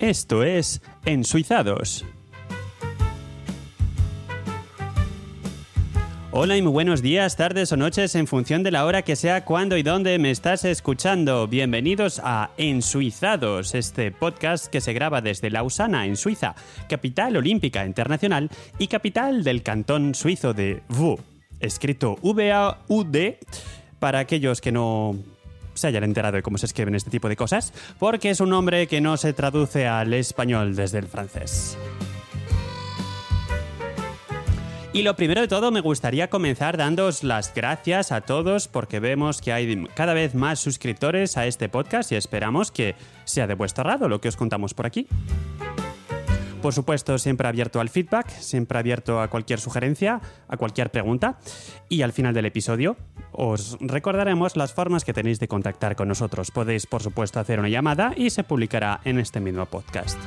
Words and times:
Esto 0.00 0.42
es 0.44 0.80
Ensuizados. 1.04 2.06
Hola 6.30 6.56
y 6.56 6.62
muy 6.62 6.72
buenos 6.72 7.02
días, 7.02 7.36
tardes 7.36 7.70
o 7.70 7.76
noches 7.76 8.14
en 8.14 8.26
función 8.26 8.62
de 8.62 8.70
la 8.70 8.86
hora 8.86 9.02
que 9.02 9.14
sea, 9.14 9.44
cuando 9.44 9.76
y 9.76 9.82
dónde 9.82 10.18
me 10.18 10.30
estás 10.30 10.64
escuchando. 10.64 11.46
Bienvenidos 11.48 12.18
a 12.24 12.50
Ensuizados, 12.56 13.74
este 13.74 14.10
podcast 14.10 14.68
que 14.68 14.80
se 14.80 14.94
graba 14.94 15.20
desde 15.20 15.50
Lausana, 15.50 16.06
en 16.06 16.16
Suiza, 16.16 16.54
capital 16.88 17.36
olímpica 17.36 17.84
internacional 17.84 18.48
y 18.78 18.86
capital 18.86 19.44
del 19.44 19.62
cantón 19.62 20.14
suizo 20.14 20.54
de 20.54 20.82
Vaud, 20.88 21.20
escrito 21.58 22.16
V-A-U-D 22.22 23.38
para 23.98 24.20
aquellos 24.20 24.62
que 24.62 24.72
no 24.72 25.16
se 25.74 25.86
hayan 25.86 26.04
enterado 26.04 26.36
de 26.36 26.42
cómo 26.42 26.58
se 26.58 26.66
escriben 26.66 26.94
este 26.94 27.10
tipo 27.10 27.28
de 27.28 27.36
cosas, 27.36 27.72
porque 27.98 28.30
es 28.30 28.40
un 28.40 28.50
nombre 28.50 28.86
que 28.86 29.00
no 29.00 29.16
se 29.16 29.32
traduce 29.32 29.86
al 29.86 30.12
español 30.14 30.74
desde 30.76 30.98
el 30.98 31.06
francés. 31.06 31.76
Y 34.92 35.02
lo 35.02 35.14
primero 35.14 35.40
de 35.40 35.46
todo, 35.46 35.70
me 35.70 35.80
gustaría 35.80 36.28
comenzar 36.28 36.76
dándos 36.76 37.22
las 37.22 37.54
gracias 37.54 38.10
a 38.10 38.22
todos 38.22 38.66
porque 38.66 38.98
vemos 38.98 39.40
que 39.40 39.52
hay 39.52 39.86
cada 39.94 40.14
vez 40.14 40.34
más 40.34 40.58
suscriptores 40.58 41.36
a 41.36 41.46
este 41.46 41.68
podcast 41.68 42.10
y 42.10 42.16
esperamos 42.16 42.72
que 42.72 42.96
sea 43.24 43.46
de 43.46 43.54
vuestro 43.54 43.82
agrado 43.82 44.08
lo 44.08 44.20
que 44.20 44.28
os 44.28 44.36
contamos 44.36 44.74
por 44.74 44.86
aquí. 44.86 45.06
Por 46.62 46.74
supuesto, 46.74 47.16
siempre 47.18 47.48
abierto 47.48 47.80
al 47.80 47.88
feedback, 47.88 48.28
siempre 48.28 48.78
abierto 48.78 49.20
a 49.20 49.28
cualquier 49.28 49.60
sugerencia, 49.60 50.20
a 50.46 50.56
cualquier 50.58 50.90
pregunta. 50.90 51.38
Y 51.88 52.02
al 52.02 52.12
final 52.12 52.34
del 52.34 52.44
episodio 52.44 52.96
os 53.32 53.78
recordaremos 53.80 54.56
las 54.56 54.74
formas 54.74 55.04
que 55.04 55.14
tenéis 55.14 55.40
de 55.40 55.48
contactar 55.48 55.96
con 55.96 56.08
nosotros. 56.08 56.50
Podéis, 56.50 56.86
por 56.86 57.02
supuesto, 57.02 57.40
hacer 57.40 57.58
una 57.60 57.70
llamada 57.70 58.12
y 58.14 58.28
se 58.28 58.44
publicará 58.44 59.00
en 59.04 59.18
este 59.18 59.40
mismo 59.40 59.64
podcast. 59.66 60.18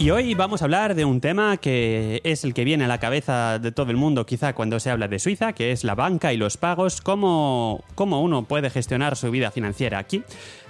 Y 0.00 0.10
hoy 0.10 0.34
vamos 0.34 0.62
a 0.62 0.66
hablar 0.66 0.94
de 0.94 1.04
un 1.04 1.20
tema 1.20 1.56
que 1.56 2.20
es 2.22 2.44
el 2.44 2.54
que 2.54 2.62
viene 2.62 2.84
a 2.84 2.88
la 2.88 2.98
cabeza 2.98 3.58
de 3.58 3.72
todo 3.72 3.90
el 3.90 3.96
mundo 3.96 4.26
quizá 4.26 4.54
cuando 4.54 4.78
se 4.78 4.90
habla 4.90 5.08
de 5.08 5.18
Suiza, 5.18 5.54
que 5.54 5.72
es 5.72 5.82
la 5.82 5.96
banca 5.96 6.32
y 6.32 6.36
los 6.36 6.56
pagos, 6.56 7.00
cómo, 7.00 7.82
cómo 7.96 8.22
uno 8.22 8.44
puede 8.44 8.70
gestionar 8.70 9.16
su 9.16 9.28
vida 9.32 9.50
financiera 9.50 9.98
aquí, 9.98 10.22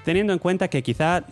teniendo 0.06 0.32
en 0.32 0.38
cuenta 0.38 0.68
que 0.68 0.82
quizá 0.82 1.24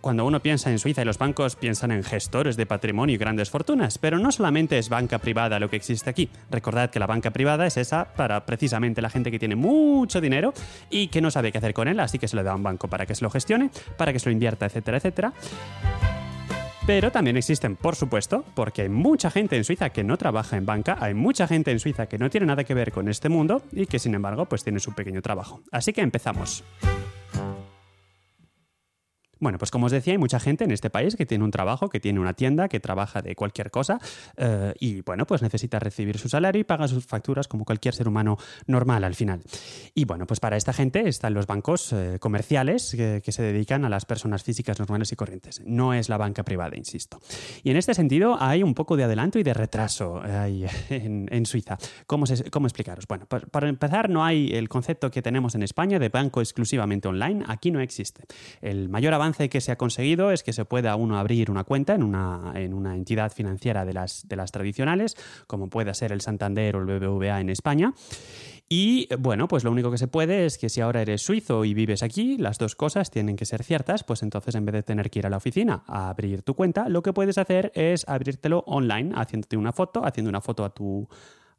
cuando 0.00 0.26
uno 0.26 0.40
piensa 0.40 0.72
en 0.72 0.80
Suiza 0.80 1.02
y 1.02 1.04
los 1.04 1.18
bancos 1.18 1.54
piensan 1.54 1.92
en 1.92 2.02
gestores 2.02 2.56
de 2.56 2.66
patrimonio 2.66 3.14
y 3.14 3.18
grandes 3.18 3.48
fortunas, 3.48 3.98
pero 3.98 4.18
no 4.18 4.32
solamente 4.32 4.76
es 4.76 4.88
banca 4.88 5.18
privada 5.18 5.60
lo 5.60 5.70
que 5.70 5.76
existe 5.76 6.10
aquí. 6.10 6.28
Recordad 6.50 6.90
que 6.90 6.98
la 6.98 7.06
banca 7.06 7.30
privada 7.30 7.64
es 7.64 7.76
esa 7.76 8.12
para 8.16 8.44
precisamente 8.44 9.00
la 9.00 9.08
gente 9.08 9.30
que 9.30 9.38
tiene 9.38 9.54
mucho 9.54 10.20
dinero 10.20 10.52
y 10.90 11.06
que 11.06 11.20
no 11.20 11.30
sabe 11.30 11.52
qué 11.52 11.58
hacer 11.58 11.74
con 11.74 11.86
él, 11.86 12.00
así 12.00 12.18
que 12.18 12.26
se 12.26 12.34
le 12.34 12.42
da 12.42 12.50
a 12.50 12.56
un 12.56 12.64
banco 12.64 12.88
para 12.88 13.06
que 13.06 13.14
se 13.14 13.22
lo 13.22 13.30
gestione, 13.30 13.70
para 13.96 14.12
que 14.12 14.18
se 14.18 14.28
lo 14.28 14.32
invierta, 14.32 14.66
etcétera, 14.66 14.96
etcétera. 14.96 15.32
Pero 16.86 17.10
también 17.10 17.36
existen, 17.36 17.74
por 17.74 17.96
supuesto, 17.96 18.44
porque 18.54 18.82
hay 18.82 18.88
mucha 18.88 19.28
gente 19.28 19.56
en 19.56 19.64
Suiza 19.64 19.90
que 19.90 20.04
no 20.04 20.16
trabaja 20.16 20.56
en 20.56 20.66
banca, 20.66 20.96
hay 21.00 21.14
mucha 21.14 21.48
gente 21.48 21.72
en 21.72 21.80
Suiza 21.80 22.06
que 22.06 22.16
no 22.16 22.30
tiene 22.30 22.46
nada 22.46 22.62
que 22.62 22.74
ver 22.74 22.92
con 22.92 23.08
este 23.08 23.28
mundo 23.28 23.62
y 23.72 23.86
que 23.86 23.98
sin 23.98 24.14
embargo 24.14 24.46
pues 24.46 24.62
tiene 24.62 24.78
su 24.78 24.94
pequeño 24.94 25.20
trabajo. 25.20 25.62
Así 25.72 25.92
que 25.92 26.02
empezamos. 26.02 26.62
Bueno, 29.38 29.58
pues 29.58 29.70
como 29.70 29.86
os 29.86 29.92
decía, 29.92 30.14
hay 30.14 30.18
mucha 30.18 30.40
gente 30.40 30.64
en 30.64 30.70
este 30.70 30.88
país 30.88 31.14
que 31.14 31.26
tiene 31.26 31.44
un 31.44 31.50
trabajo, 31.50 31.88
que 31.88 32.00
tiene 32.00 32.20
una 32.20 32.32
tienda, 32.32 32.68
que 32.68 32.80
trabaja 32.80 33.20
de 33.20 33.36
cualquier 33.36 33.70
cosa 33.70 33.98
eh, 34.36 34.72
y 34.80 35.02
bueno, 35.02 35.26
pues 35.26 35.42
necesita 35.42 35.78
recibir 35.78 36.18
su 36.18 36.28
salario 36.28 36.60
y 36.60 36.64
paga 36.64 36.88
sus 36.88 37.06
facturas 37.06 37.46
como 37.46 37.64
cualquier 37.64 37.94
ser 37.94 38.08
humano 38.08 38.38
normal 38.66 39.04
al 39.04 39.14
final. 39.14 39.42
Y 39.94 40.04
bueno, 40.04 40.26
pues 40.26 40.40
para 40.40 40.56
esta 40.56 40.72
gente 40.72 41.06
están 41.08 41.34
los 41.34 41.46
bancos 41.46 41.92
eh, 41.92 42.18
comerciales 42.18 42.94
que, 42.96 43.22
se 43.26 43.42
dedican 43.42 43.84
a 43.84 43.90
las 43.90 44.06
personas 44.06 44.44
físicas 44.44 44.78
normales 44.78 45.12
y 45.12 45.16
corrientes. 45.16 45.60
No 45.66 45.92
es 45.92 46.08
la 46.08 46.16
banca 46.16 46.42
privada, 46.42 46.76
insisto. 46.76 47.20
Y 47.62 47.70
en 47.70 47.76
este 47.76 47.92
sentido 47.92 48.38
hay 48.40 48.62
un 48.62 48.72
poco 48.72 48.96
de 48.96 49.04
adelanto 49.04 49.38
y 49.38 49.42
de 49.42 49.52
retraso 49.52 50.22
eh, 50.24 50.66
en, 50.88 51.44
Suiza. 51.44 51.76
¿Cómo, 52.06 52.24
¿Cómo 52.50 52.66
explicaros? 52.66 53.06
Bueno, 53.06 53.26
para 53.26 53.68
empezar, 53.68 54.08
no 54.08 54.24
hay 54.24 54.52
el 54.52 54.68
concepto 54.68 55.10
que 55.10 55.20
tenemos 55.20 55.54
en 55.54 55.62
España 55.62 55.98
de 55.98 56.08
banco 56.08 56.40
exclusivamente 56.40 57.08
online. 57.08 57.44
Aquí 57.46 57.70
no 57.70 57.80
existe. 57.80 58.22
El 58.62 58.88
mayor 58.88 59.12
avance 59.12 59.25
que 59.34 59.60
se 59.60 59.72
ha 59.72 59.76
conseguido 59.76 60.30
es 60.30 60.42
que 60.42 60.52
se 60.52 60.64
pueda 60.64 60.96
uno 60.96 61.18
abrir 61.18 61.50
una 61.50 61.64
cuenta 61.64 61.94
en 61.94 62.02
una, 62.02 62.52
en 62.54 62.74
una 62.74 62.94
entidad 62.94 63.32
financiera 63.32 63.84
de 63.84 63.92
las, 63.92 64.26
de 64.28 64.36
las 64.36 64.52
tradicionales, 64.52 65.16
como 65.46 65.68
pueda 65.68 65.94
ser 65.94 66.12
el 66.12 66.20
Santander 66.20 66.76
o 66.76 66.80
el 66.80 66.86
BBVA 66.86 67.40
en 67.40 67.50
España. 67.50 67.92
Y 68.68 69.08
bueno, 69.18 69.46
pues 69.46 69.62
lo 69.62 69.70
único 69.70 69.90
que 69.92 69.98
se 69.98 70.08
puede 70.08 70.44
es 70.44 70.58
que 70.58 70.68
si 70.68 70.80
ahora 70.80 71.02
eres 71.02 71.22
suizo 71.22 71.64
y 71.64 71.72
vives 71.72 72.02
aquí, 72.02 72.36
las 72.36 72.58
dos 72.58 72.74
cosas 72.74 73.10
tienen 73.10 73.36
que 73.36 73.44
ser 73.44 73.62
ciertas, 73.62 74.02
pues 74.02 74.22
entonces 74.22 74.54
en 74.56 74.64
vez 74.64 74.72
de 74.74 74.82
tener 74.82 75.08
que 75.08 75.20
ir 75.20 75.26
a 75.26 75.30
la 75.30 75.36
oficina 75.36 75.84
a 75.86 76.08
abrir 76.08 76.42
tu 76.42 76.54
cuenta, 76.54 76.88
lo 76.88 77.02
que 77.02 77.12
puedes 77.12 77.38
hacer 77.38 77.70
es 77.74 78.08
abrírtelo 78.08 78.64
online, 78.66 79.12
haciéndote 79.14 79.56
una 79.56 79.72
foto, 79.72 80.04
haciendo 80.04 80.28
una 80.28 80.40
foto 80.40 80.64
a 80.64 80.70
tu 80.70 81.08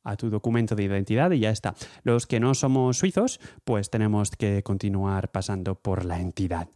a 0.08 0.16
tu 0.16 0.30
documento 0.30 0.74
de 0.74 0.84
identidad 0.84 1.32
y 1.32 1.40
ya 1.40 1.50
está. 1.50 1.76
Los 2.04 2.28
que 2.28 2.40
no 2.40 2.54
somos 2.54 2.98
suizos, 2.98 3.42
pues 3.66 3.90
tenemos 3.90 4.32
que 4.32 4.64
continuar 4.64 5.32
pasando 5.32 5.76
por 5.76 6.06
la 6.06 6.22
entidad. 6.22 6.70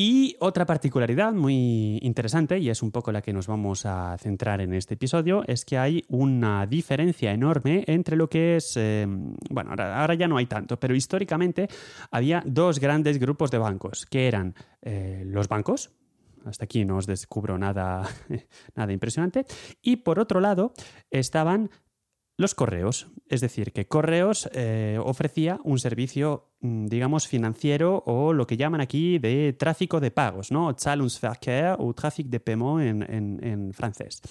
Y 0.00 0.36
otra 0.38 0.64
particularidad 0.64 1.32
muy 1.32 1.98
interesante, 2.02 2.56
y 2.60 2.70
es 2.70 2.84
un 2.84 2.92
poco 2.92 3.10
la 3.10 3.20
que 3.20 3.32
nos 3.32 3.48
vamos 3.48 3.84
a 3.84 4.16
centrar 4.18 4.60
en 4.60 4.72
este 4.72 4.94
episodio, 4.94 5.42
es 5.48 5.64
que 5.64 5.76
hay 5.76 6.04
una 6.06 6.66
diferencia 6.68 7.32
enorme 7.32 7.82
entre 7.88 8.14
lo 8.14 8.28
que 8.28 8.54
es, 8.54 8.76
eh, 8.76 9.08
bueno, 9.50 9.72
ahora, 9.72 10.14
ya 10.14 10.28
no 10.28 10.36
hay 10.36 10.46
tanto, 10.46 10.78
pero 10.78 10.94
históricamente 10.94 11.66
había 12.12 12.44
dos 12.46 12.78
grandes 12.78 13.18
grupos 13.18 13.50
de 13.50 13.58
bancos, 13.58 14.06
que 14.06 14.28
eran 14.28 14.54
eh, 14.82 15.24
los 15.26 15.48
bancos, 15.48 15.90
hasta 16.44 16.66
aquí 16.66 16.84
no 16.84 16.98
os 16.98 17.08
descubro 17.08 17.58
nada, 17.58 18.08
nada 18.76 18.92
impresionante, 18.92 19.46
y 19.82 19.96
por 19.96 20.20
otro 20.20 20.38
lado 20.38 20.74
estaban 21.10 21.70
los 22.38 22.54
correos, 22.54 23.08
es 23.28 23.40
decir, 23.40 23.72
que 23.72 23.88
correos 23.88 24.48
eh, 24.54 24.96
ofrecía 25.02 25.58
un 25.64 25.80
servicio, 25.80 26.52
mm, 26.60 26.86
digamos, 26.86 27.26
financiero 27.26 28.04
o 28.06 28.32
lo 28.32 28.46
que 28.46 28.56
llaman 28.56 28.80
aquí 28.80 29.18
de 29.18 29.52
tráfico 29.52 29.98
de 29.98 30.12
pagos, 30.12 30.52
¿no? 30.52 30.72
Zahlungsverkehr 30.78 31.74
o 31.80 31.92
tráfico 31.94 32.30
de 32.30 32.38
paiement 32.38 33.02
en, 33.10 33.72
francés. 33.74 34.22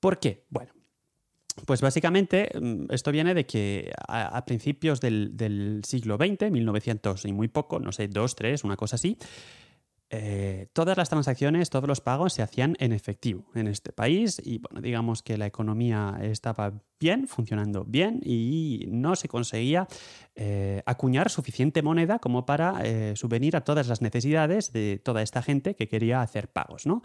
¿Por 0.00 0.18
qué? 0.18 0.44
Bueno, 0.50 0.72
pues 1.66 1.80
básicamente 1.80 2.50
mm, 2.60 2.86
esto 2.90 3.12
viene 3.12 3.32
de 3.32 3.46
que 3.46 3.92
a, 4.08 4.44
principios 4.44 5.00
del, 5.00 5.36
del, 5.36 5.82
siglo 5.84 6.16
XX, 6.16 6.50
1900 6.50 7.24
y 7.26 7.32
muy 7.32 7.46
poco, 7.46 7.78
no 7.78 7.92
sé, 7.92 8.08
dos, 8.08 8.34
tres, 8.34 8.64
una 8.64 8.76
cosa 8.76 8.96
así, 8.96 9.16
eh, 10.12 10.66
todas 10.72 10.96
las 10.96 11.08
transacciones, 11.08 11.70
todos 11.70 11.88
los 11.88 12.00
pagos 12.00 12.32
se 12.32 12.42
hacían 12.42 12.76
en 12.80 12.92
efectivo 12.92 13.44
en 13.54 13.68
este 13.68 13.92
país 13.92 14.42
y 14.44 14.58
bueno, 14.58 14.80
digamos 14.80 15.22
que 15.22 15.38
la 15.38 15.46
economía 15.46 16.18
estaba 16.20 16.72
bien, 16.98 17.28
funcionando 17.28 17.84
bien 17.84 18.20
y 18.24 18.86
no 18.88 19.14
se 19.14 19.28
conseguía 19.28 19.86
eh, 20.34 20.82
acuñar 20.84 21.30
suficiente 21.30 21.82
moneda 21.82 22.18
como 22.18 22.44
para 22.44 22.80
eh, 22.82 23.14
subvenir 23.14 23.54
a 23.56 23.62
todas 23.62 23.86
las 23.86 24.02
necesidades 24.02 24.72
de 24.72 25.00
toda 25.02 25.22
esta 25.22 25.42
gente 25.42 25.76
que 25.76 25.86
quería 25.86 26.22
hacer 26.22 26.48
pagos, 26.48 26.86
¿no? 26.86 27.02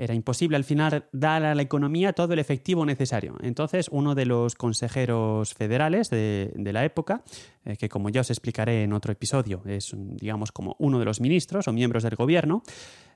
Era 0.00 0.14
imposible 0.14 0.56
al 0.56 0.64
final 0.64 1.04
dar 1.12 1.44
a 1.44 1.54
la 1.54 1.60
economía 1.60 2.14
todo 2.14 2.32
el 2.32 2.38
efectivo 2.38 2.86
necesario. 2.86 3.36
Entonces, 3.42 3.86
uno 3.92 4.14
de 4.14 4.24
los 4.24 4.54
consejeros 4.54 5.52
federales 5.52 6.08
de, 6.08 6.70
la 6.72 6.86
época, 6.86 7.22
eh, 7.66 7.76
que 7.76 7.90
como 7.90 8.08
ya 8.08 8.22
os 8.22 8.30
explicaré 8.30 8.84
en 8.84 8.94
otro 8.94 9.12
episodio, 9.12 9.60
es, 9.66 9.94
digamos, 9.94 10.52
como 10.52 10.74
uno 10.78 10.98
de 10.98 11.04
los 11.04 11.20
ministros 11.20 11.68
o 11.68 11.74
miembros 11.74 12.02
del 12.02 12.16
gobierno, 12.16 12.62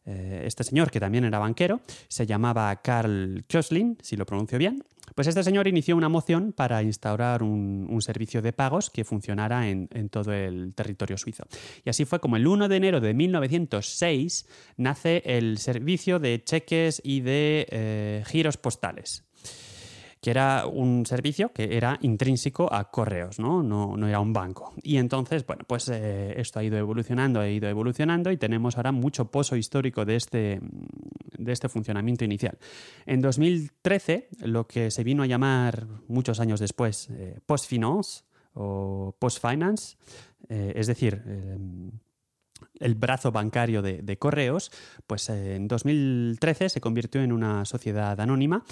eh, 0.05 0.43
este 0.45 0.63
señor, 0.63 0.91
que 0.91 1.01
también 1.01 1.25
era 1.25 1.39
banquero, 1.39 1.81
se 2.09 2.27
llamaba 2.27 2.77
Karl 2.83 3.47
Köslin, 3.49 3.97
si 4.03 4.19
lo 4.19 4.27
pronuncio 4.27 4.59
bien, 4.59 4.85
pues 5.15 5.29
este 5.29 5.43
señor 5.43 5.69
inició 5.69 5.97
una 5.97 6.09
moción 6.09 6.53
para 6.53 6.83
instaurar 6.83 7.43
un, 7.43 7.75
servicio 8.01 8.43
de 8.43 8.53
pagos 8.53 8.91
que 8.91 9.05
funcionara 9.05 9.69
en, 9.69 9.89
todo 10.11 10.33
el 10.33 10.75
territorio 10.75 11.17
suizo. 11.17 11.45
Y 11.85 11.91
así 11.91 12.05
fue 12.05 12.21
como 12.21 12.37
el 12.37 12.47
1 12.47 12.69
de 12.69 12.77
enero 12.77 13.01
de 13.01 13.15
1906 13.15 14.47
nace 14.77 15.23
el 15.25 15.59
servicio 15.59 16.19
de 16.19 16.43
cheques 16.43 17.01
y 17.05 17.21
de 17.21 17.67
eh, 17.71 18.25
giros 18.27 18.57
postales 18.57 19.25
que 20.25 20.31
era 20.31 20.67
un 20.67 21.05
servicio 21.05 21.53
que 21.53 21.77
era 21.77 21.99
intrínseco 22.01 22.73
a 22.73 22.91
correos, 22.91 23.39
¿no? 23.39 23.63
No, 23.63 24.09
era 24.09 24.21
un 24.21 24.33
banco. 24.33 24.73
Y 24.83 24.97
entonces, 24.97 25.45
bueno, 25.47 25.65
pues 25.67 25.91
eh, 25.91 26.41
esto 26.41 26.61
ha 26.61 26.65
ido 26.65 26.79
evolucionando, 26.79 27.41
ha 27.41 27.49
ido 27.51 27.69
evolucionando 27.69 28.33
y 28.33 28.39
tenemos 28.39 28.79
ahora 28.79 28.91
mucho 28.91 29.27
pozo 29.27 29.55
histórico 29.55 30.07
de 30.07 30.17
este, 30.17 30.61
de 31.39 31.53
este 31.53 31.69
funcionamiento 31.69 32.25
inicial. 32.25 32.59
En 33.07 33.21
2013, 33.21 34.29
lo 34.41 34.67
que 34.67 34.91
se 34.91 35.05
vino 35.05 35.23
a 35.23 35.27
llamar 35.27 35.87
muchos 36.09 36.41
años 36.41 36.61
después 36.61 37.09
eh, 37.11 37.41
post-finance 37.47 38.25
o 38.55 39.17
post-finance, 39.19 39.97
eh, 40.49 40.73
es 40.77 40.87
decir, 40.87 41.23
el 42.79 42.95
brazo 42.95 43.33
bancario 43.33 43.83
de, 43.83 44.03
de 44.03 44.19
correos, 44.19 44.71
pues 45.07 45.29
en 45.29 45.69
2013 45.69 46.69
se 46.69 46.81
convirtió 46.81 47.23
en 47.23 47.33
una 47.33 47.65
sociedad 47.65 48.21
anónima 48.21 48.65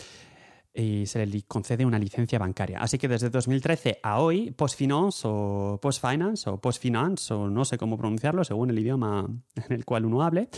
y 0.75 1.07
se 1.07 1.27
le 1.27 1.43
concede 1.43 1.85
una 1.85 1.99
licencia 1.99 2.39
bancaria. 2.39 2.79
Así 2.79 2.99
que 2.99 3.09
desde 3.09 3.31
2013 3.31 4.01
a 4.03 4.21
hoy, 4.21 4.53
PostFinance 4.53 5.23
o 5.25 5.79
PostFinance 5.81 6.49
o 6.49 6.59
PostFinance 6.59 7.35
o 7.35 7.49
no 7.49 7.65
sé 7.65 7.77
cómo 7.77 7.99
pronunciarlo 7.99 8.45
según 8.45 8.71
el 8.71 8.79
idioma 8.79 9.29
en 9.57 9.73
el 9.73 9.85
cual 9.85 10.07
uno 10.07 10.23
hable, 10.23 10.49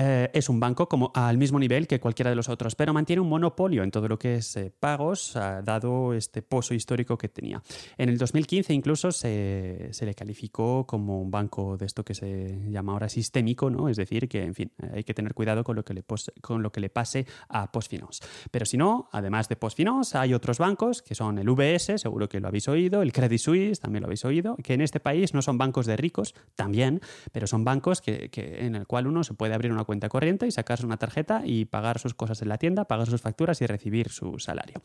eh, 0.00 0.30
es 0.32 0.48
un 0.48 0.60
banco 0.60 0.88
como 0.88 1.10
al 1.12 1.38
mismo 1.38 1.58
nivel 1.58 1.88
que 1.88 1.98
cualquiera 1.98 2.30
de 2.30 2.36
los 2.36 2.48
otros, 2.48 2.76
pero 2.76 2.92
mantiene 2.92 3.20
un 3.20 3.28
monopolio 3.28 3.82
en 3.82 3.90
todo 3.90 4.06
lo 4.06 4.16
que 4.16 4.36
es 4.36 4.56
eh, 4.56 4.72
pagos, 4.78 5.32
dado 5.34 6.14
este 6.14 6.40
pozo 6.40 6.72
histórico 6.72 7.18
que 7.18 7.28
tenía. 7.28 7.60
En 7.96 8.08
el 8.08 8.16
2015 8.16 8.72
incluso 8.72 9.10
se, 9.10 9.90
le 10.00 10.14
calificó 10.14 10.86
como 10.86 11.20
un 11.20 11.32
banco 11.32 11.76
de 11.76 11.86
esto 11.86 12.04
que 12.04 12.14
se 12.14 12.60
llama 12.68 12.92
ahora 12.92 13.08
sistémico, 13.08 13.70
¿no? 13.70 13.88
Es 13.88 13.96
decir, 13.96 14.28
que 14.28 14.44
en 14.44 14.54
fin, 14.54 14.70
hay 14.94 15.02
que 15.02 15.14
tener 15.14 15.34
cuidado 15.34 15.64
con 15.64 15.74
lo 15.74 15.84
que 15.84 15.94
le, 15.94 16.04
con 16.42 16.62
lo 16.62 16.70
que 16.70 16.80
le 16.80 16.90
pase 16.90 17.26
a 17.48 17.72
PostFinance. 17.72 18.24
Pero 18.52 18.66
si 18.66 18.76
no, 18.76 19.08
además 19.10 19.48
de 19.48 19.56
PostFinance, 19.56 20.16
hay 20.16 20.32
otros 20.32 20.58
bancos 20.58 21.02
que 21.02 21.16
son 21.16 21.38
el 21.38 21.50
VS, 21.50 22.00
seguro 22.00 22.28
que 22.28 22.38
lo 22.38 22.46
habéis 22.46 22.68
oído, 22.68 23.02
el 23.02 23.12
Credit 23.12 23.40
Suisse, 23.40 23.80
también 23.80 24.02
lo 24.02 24.06
habéis 24.06 24.24
oído, 24.24 24.54
que 24.62 24.74
en 24.74 24.80
este 24.80 25.00
país 25.00 25.34
no 25.34 25.42
son 25.42 25.58
bancos 25.58 25.86
de 25.86 25.96
ricos, 25.96 26.36
también, 26.54 27.00
pero 27.32 27.48
son 27.48 27.64
bancos 27.64 28.00
que, 28.00 28.30
que 28.30 28.64
en 28.64 28.76
el 28.76 28.86
cual 28.86 29.08
uno 29.08 29.24
se 29.24 29.34
puede 29.34 29.54
abrir 29.54 29.72
una 29.72 29.87
cuenta 29.88 30.10
corriente 30.10 30.46
y 30.46 30.50
sacarse 30.50 30.84
una 30.84 30.98
tarjeta 30.98 31.40
y 31.46 31.64
pagar 31.64 31.98
sus 31.98 32.12
cosas 32.12 32.42
en 32.42 32.50
la 32.50 32.58
tienda, 32.58 32.84
pagar 32.84 33.06
sus 33.06 33.22
facturas 33.22 33.62
y 33.62 33.66
recibir 33.66 34.10
su 34.10 34.38
salario. 34.38 34.82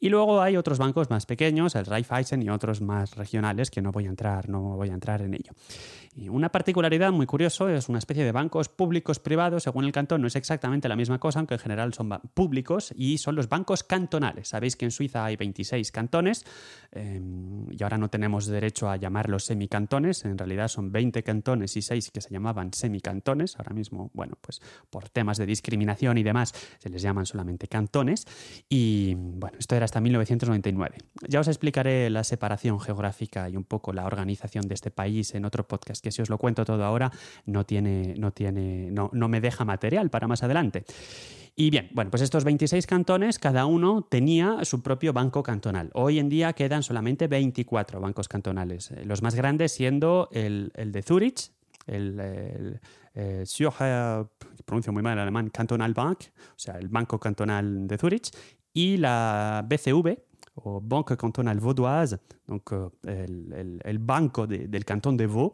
Y 0.00 0.08
luego 0.08 0.40
hay 0.40 0.56
otros 0.56 0.78
bancos 0.78 1.10
más 1.10 1.26
pequeños, 1.26 1.74
el 1.74 1.84
Raiffeisen 1.84 2.42
y 2.42 2.48
otros 2.48 2.80
más 2.80 3.14
regionales 3.14 3.70
que 3.70 3.82
no 3.82 3.92
voy 3.92 4.06
a 4.06 4.08
entrar, 4.08 4.48
no 4.48 4.76
voy 4.76 4.88
a 4.88 4.94
entrar 4.94 5.20
en 5.20 5.34
ello. 5.34 5.52
Y 6.16 6.30
una 6.30 6.48
particularidad 6.48 7.12
muy 7.12 7.26
curiosa 7.26 7.70
es 7.70 7.90
una 7.90 7.98
especie 7.98 8.24
de 8.24 8.32
bancos 8.32 8.70
públicos 8.70 9.18
privados, 9.20 9.64
según 9.64 9.84
el 9.84 9.92
cantón 9.92 10.22
no 10.22 10.28
es 10.28 10.34
exactamente 10.34 10.88
la 10.88 10.96
misma 10.96 11.18
cosa, 11.18 11.40
aunque 11.40 11.54
en 11.54 11.60
general 11.60 11.92
son 11.92 12.08
públicos 12.32 12.94
y 12.96 13.18
son 13.18 13.34
los 13.36 13.50
bancos 13.50 13.84
cantonales. 13.84 14.48
Sabéis 14.48 14.76
que 14.76 14.86
en 14.86 14.92
Suiza 14.92 15.26
hay 15.26 15.36
26 15.36 15.92
cantones 15.92 16.46
em, 16.90 17.70
y 17.70 17.82
ahora 17.82 17.98
no 17.98 18.08
tenemos 18.08 18.46
derecho 18.46 18.88
a 18.88 18.96
llamarlos 18.96 19.44
semicantones, 19.44 20.24
en 20.24 20.38
realidad 20.38 20.68
son 20.68 20.90
20 20.90 21.22
cantones 21.22 21.76
y 21.76 21.82
6 21.82 22.10
que 22.10 22.22
se 22.22 22.30
llamaban 22.30 22.72
semicantones. 22.72 23.56
Ahora 23.58 23.74
mismo, 23.74 24.10
bueno, 24.14 24.37
pues 24.40 24.60
por 24.90 25.08
temas 25.08 25.38
de 25.38 25.46
discriminación 25.46 26.18
y 26.18 26.22
demás, 26.22 26.52
se 26.78 26.88
les 26.88 27.02
llaman 27.02 27.26
solamente 27.26 27.68
cantones. 27.68 28.26
Y 28.68 29.14
bueno, 29.14 29.58
esto 29.58 29.76
era 29.76 29.84
hasta 29.84 30.00
1999. 30.00 30.96
Ya 31.28 31.40
os 31.40 31.48
explicaré 31.48 32.10
la 32.10 32.24
separación 32.24 32.80
geográfica 32.80 33.48
y 33.48 33.56
un 33.56 33.64
poco 33.64 33.92
la 33.92 34.06
organización 34.06 34.66
de 34.68 34.74
este 34.74 34.90
país 34.90 35.34
en 35.34 35.44
otro 35.44 35.66
podcast, 35.66 36.02
que 36.02 36.12
si 36.12 36.22
os 36.22 36.28
lo 36.28 36.38
cuento 36.38 36.64
todo 36.64 36.84
ahora, 36.84 37.10
no 37.46 37.64
tiene, 37.64 38.14
no 38.18 38.32
tiene, 38.32 38.90
no, 38.90 39.10
no 39.12 39.28
me 39.28 39.40
deja 39.40 39.64
material 39.64 40.10
para 40.10 40.28
más 40.28 40.42
adelante. 40.42 40.84
Y 41.60 41.70
bien, 41.70 41.88
bueno, 41.92 42.08
pues 42.12 42.22
estos 42.22 42.44
26 42.44 42.86
cantones, 42.86 43.40
cada 43.40 43.66
uno 43.66 44.06
tenía 44.08 44.64
su 44.64 44.80
propio 44.80 45.12
banco 45.12 45.42
cantonal. 45.42 45.90
Hoy 45.92 46.20
en 46.20 46.28
día 46.28 46.52
quedan 46.52 46.84
solamente 46.84 47.26
24 47.26 48.00
bancos 48.00 48.28
cantonales, 48.28 48.92
eh, 48.92 49.04
los 49.04 49.22
más 49.22 49.34
grandes 49.34 49.72
siendo 49.72 50.28
el, 50.30 50.70
el 50.76 50.92
de 50.92 51.02
Zurich, 51.02 51.50
el, 51.88 52.20
el, 52.20 52.80
eh, 53.18 54.24
pronuncio 54.64 54.92
muy 54.92 55.02
mal 55.02 55.14
el 55.14 55.20
alemán, 55.20 55.50
Cantonal 55.50 55.92
Bank, 55.94 56.18
o 56.50 56.58
sea, 56.58 56.78
el 56.78 56.88
Banco 56.88 57.18
Cantonal 57.18 57.88
de 57.88 57.98
Zurich, 57.98 58.30
y 58.72 58.96
la 58.96 59.64
BCV, 59.68 60.18
o 60.54 60.80
Banque 60.80 61.16
Cantonale 61.16 61.60
Vaudoise, 61.60 62.18
donc, 62.46 62.70
eh, 62.72 63.24
el, 63.26 63.80
el, 63.82 63.98
banco 63.98 64.46
del 64.46 64.84
cantón 64.84 65.16
de 65.16 65.26
Vaud, 65.26 65.52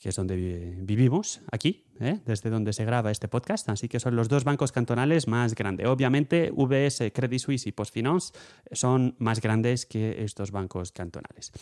que 0.00 0.08
es 0.08 0.16
donde 0.16 0.36
vivimos 0.82 1.40
aquí, 1.50 1.84
¿eh? 2.00 2.20
desde 2.26 2.50
donde 2.50 2.72
se 2.72 2.84
graba 2.84 3.10
este 3.10 3.28
podcast. 3.28 3.68
Así 3.68 3.88
que 3.88 4.00
son 4.00 4.16
los 4.16 4.28
dos 4.28 4.44
bancos 4.44 4.72
cantonales 4.72 5.28
más 5.28 5.54
grandes. 5.54 5.86
Obviamente, 5.86 6.50
VS, 6.52 7.12
Credit 7.12 7.38
Suisse 7.38 7.66
y 7.66 7.72
PostFinance 7.72 8.32
son 8.72 9.14
más 9.18 9.40
grandes 9.40 9.86
que 9.86 10.24
estos 10.24 10.50
bancos 10.50 10.92
cantonales. 10.92 11.52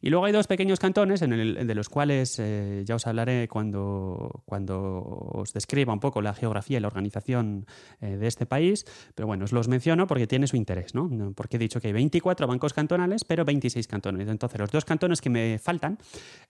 Y 0.00 0.10
luego 0.10 0.26
hay 0.26 0.32
dos 0.32 0.46
pequeños 0.46 0.78
cantones, 0.78 1.22
en 1.22 1.32
el, 1.32 1.66
de 1.66 1.74
los 1.74 1.88
cuales 1.88 2.38
eh, 2.38 2.82
ya 2.84 2.96
os 2.96 3.06
hablaré 3.06 3.48
cuando, 3.48 4.42
cuando 4.44 5.00
os 5.32 5.52
describa 5.52 5.92
un 5.92 6.00
poco 6.00 6.20
la 6.22 6.34
geografía 6.34 6.78
y 6.78 6.80
la 6.80 6.88
organización 6.88 7.66
eh, 8.00 8.16
de 8.16 8.26
este 8.26 8.46
país. 8.46 8.84
Pero 9.14 9.26
bueno, 9.26 9.44
os 9.44 9.52
los 9.52 9.68
menciono 9.68 10.06
porque 10.06 10.26
tiene 10.26 10.46
su 10.46 10.56
interés, 10.56 10.94
¿no? 10.94 11.32
Porque 11.34 11.56
he 11.56 11.58
dicho 11.58 11.80
que 11.80 11.88
hay 11.88 11.92
24 11.92 12.46
bancos 12.46 12.72
cantonales, 12.72 13.24
pero 13.24 13.44
26 13.44 13.86
cantones. 13.86 14.28
Entonces, 14.28 14.58
los 14.58 14.70
dos 14.70 14.84
cantones 14.84 15.20
que 15.20 15.30
me 15.30 15.58
faltan 15.58 15.98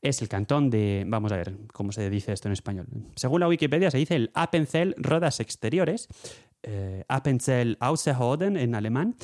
es 0.02 0.22
el 0.22 0.28
cantón 0.28 0.70
de, 0.70 1.04
vamos 1.06 1.32
a 1.32 1.36
ver 1.36 1.54
cómo 1.72 1.92
se 1.92 2.08
dice 2.10 2.32
esto 2.32 2.48
en 2.48 2.52
español. 2.52 2.86
Según 3.14 3.33
la 3.38 3.48
Wikipedia 3.48 3.90
se 3.90 3.98
dice 3.98 4.16
el 4.16 4.30
Appenzell 4.34 4.94
Rodas 4.96 5.40
Exteriores, 5.40 6.08
eh, 6.62 7.04
Appenzell 7.08 7.76
Außerhoden 7.80 8.56
en 8.56 8.74
alemán. 8.74 9.16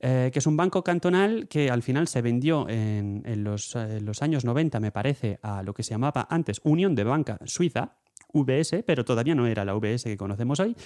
Eh, 0.00 0.30
que 0.32 0.38
es 0.38 0.46
un 0.46 0.56
banco 0.56 0.84
cantonal 0.84 1.48
que 1.48 1.72
al 1.72 1.82
final 1.82 2.06
se 2.06 2.22
vendió 2.22 2.68
en, 2.68 3.24
los, 3.42 3.76
los, 4.00 4.22
años 4.22 4.44
90, 4.44 4.78
me 4.78 4.92
parece, 4.92 5.40
a 5.42 5.64
lo 5.64 5.74
que 5.74 5.82
se 5.82 5.90
llamaba 5.90 6.28
antes 6.30 6.60
Unión 6.62 6.94
de 6.94 7.02
Banca 7.02 7.36
Suiza, 7.46 7.96
VS, 8.32 8.84
pero 8.86 9.04
todavía 9.04 9.34
no 9.34 9.48
era 9.48 9.64
la 9.64 9.74
VS 9.74 10.04
que 10.04 10.16
conocemos 10.16 10.60
hoy. 10.60 10.76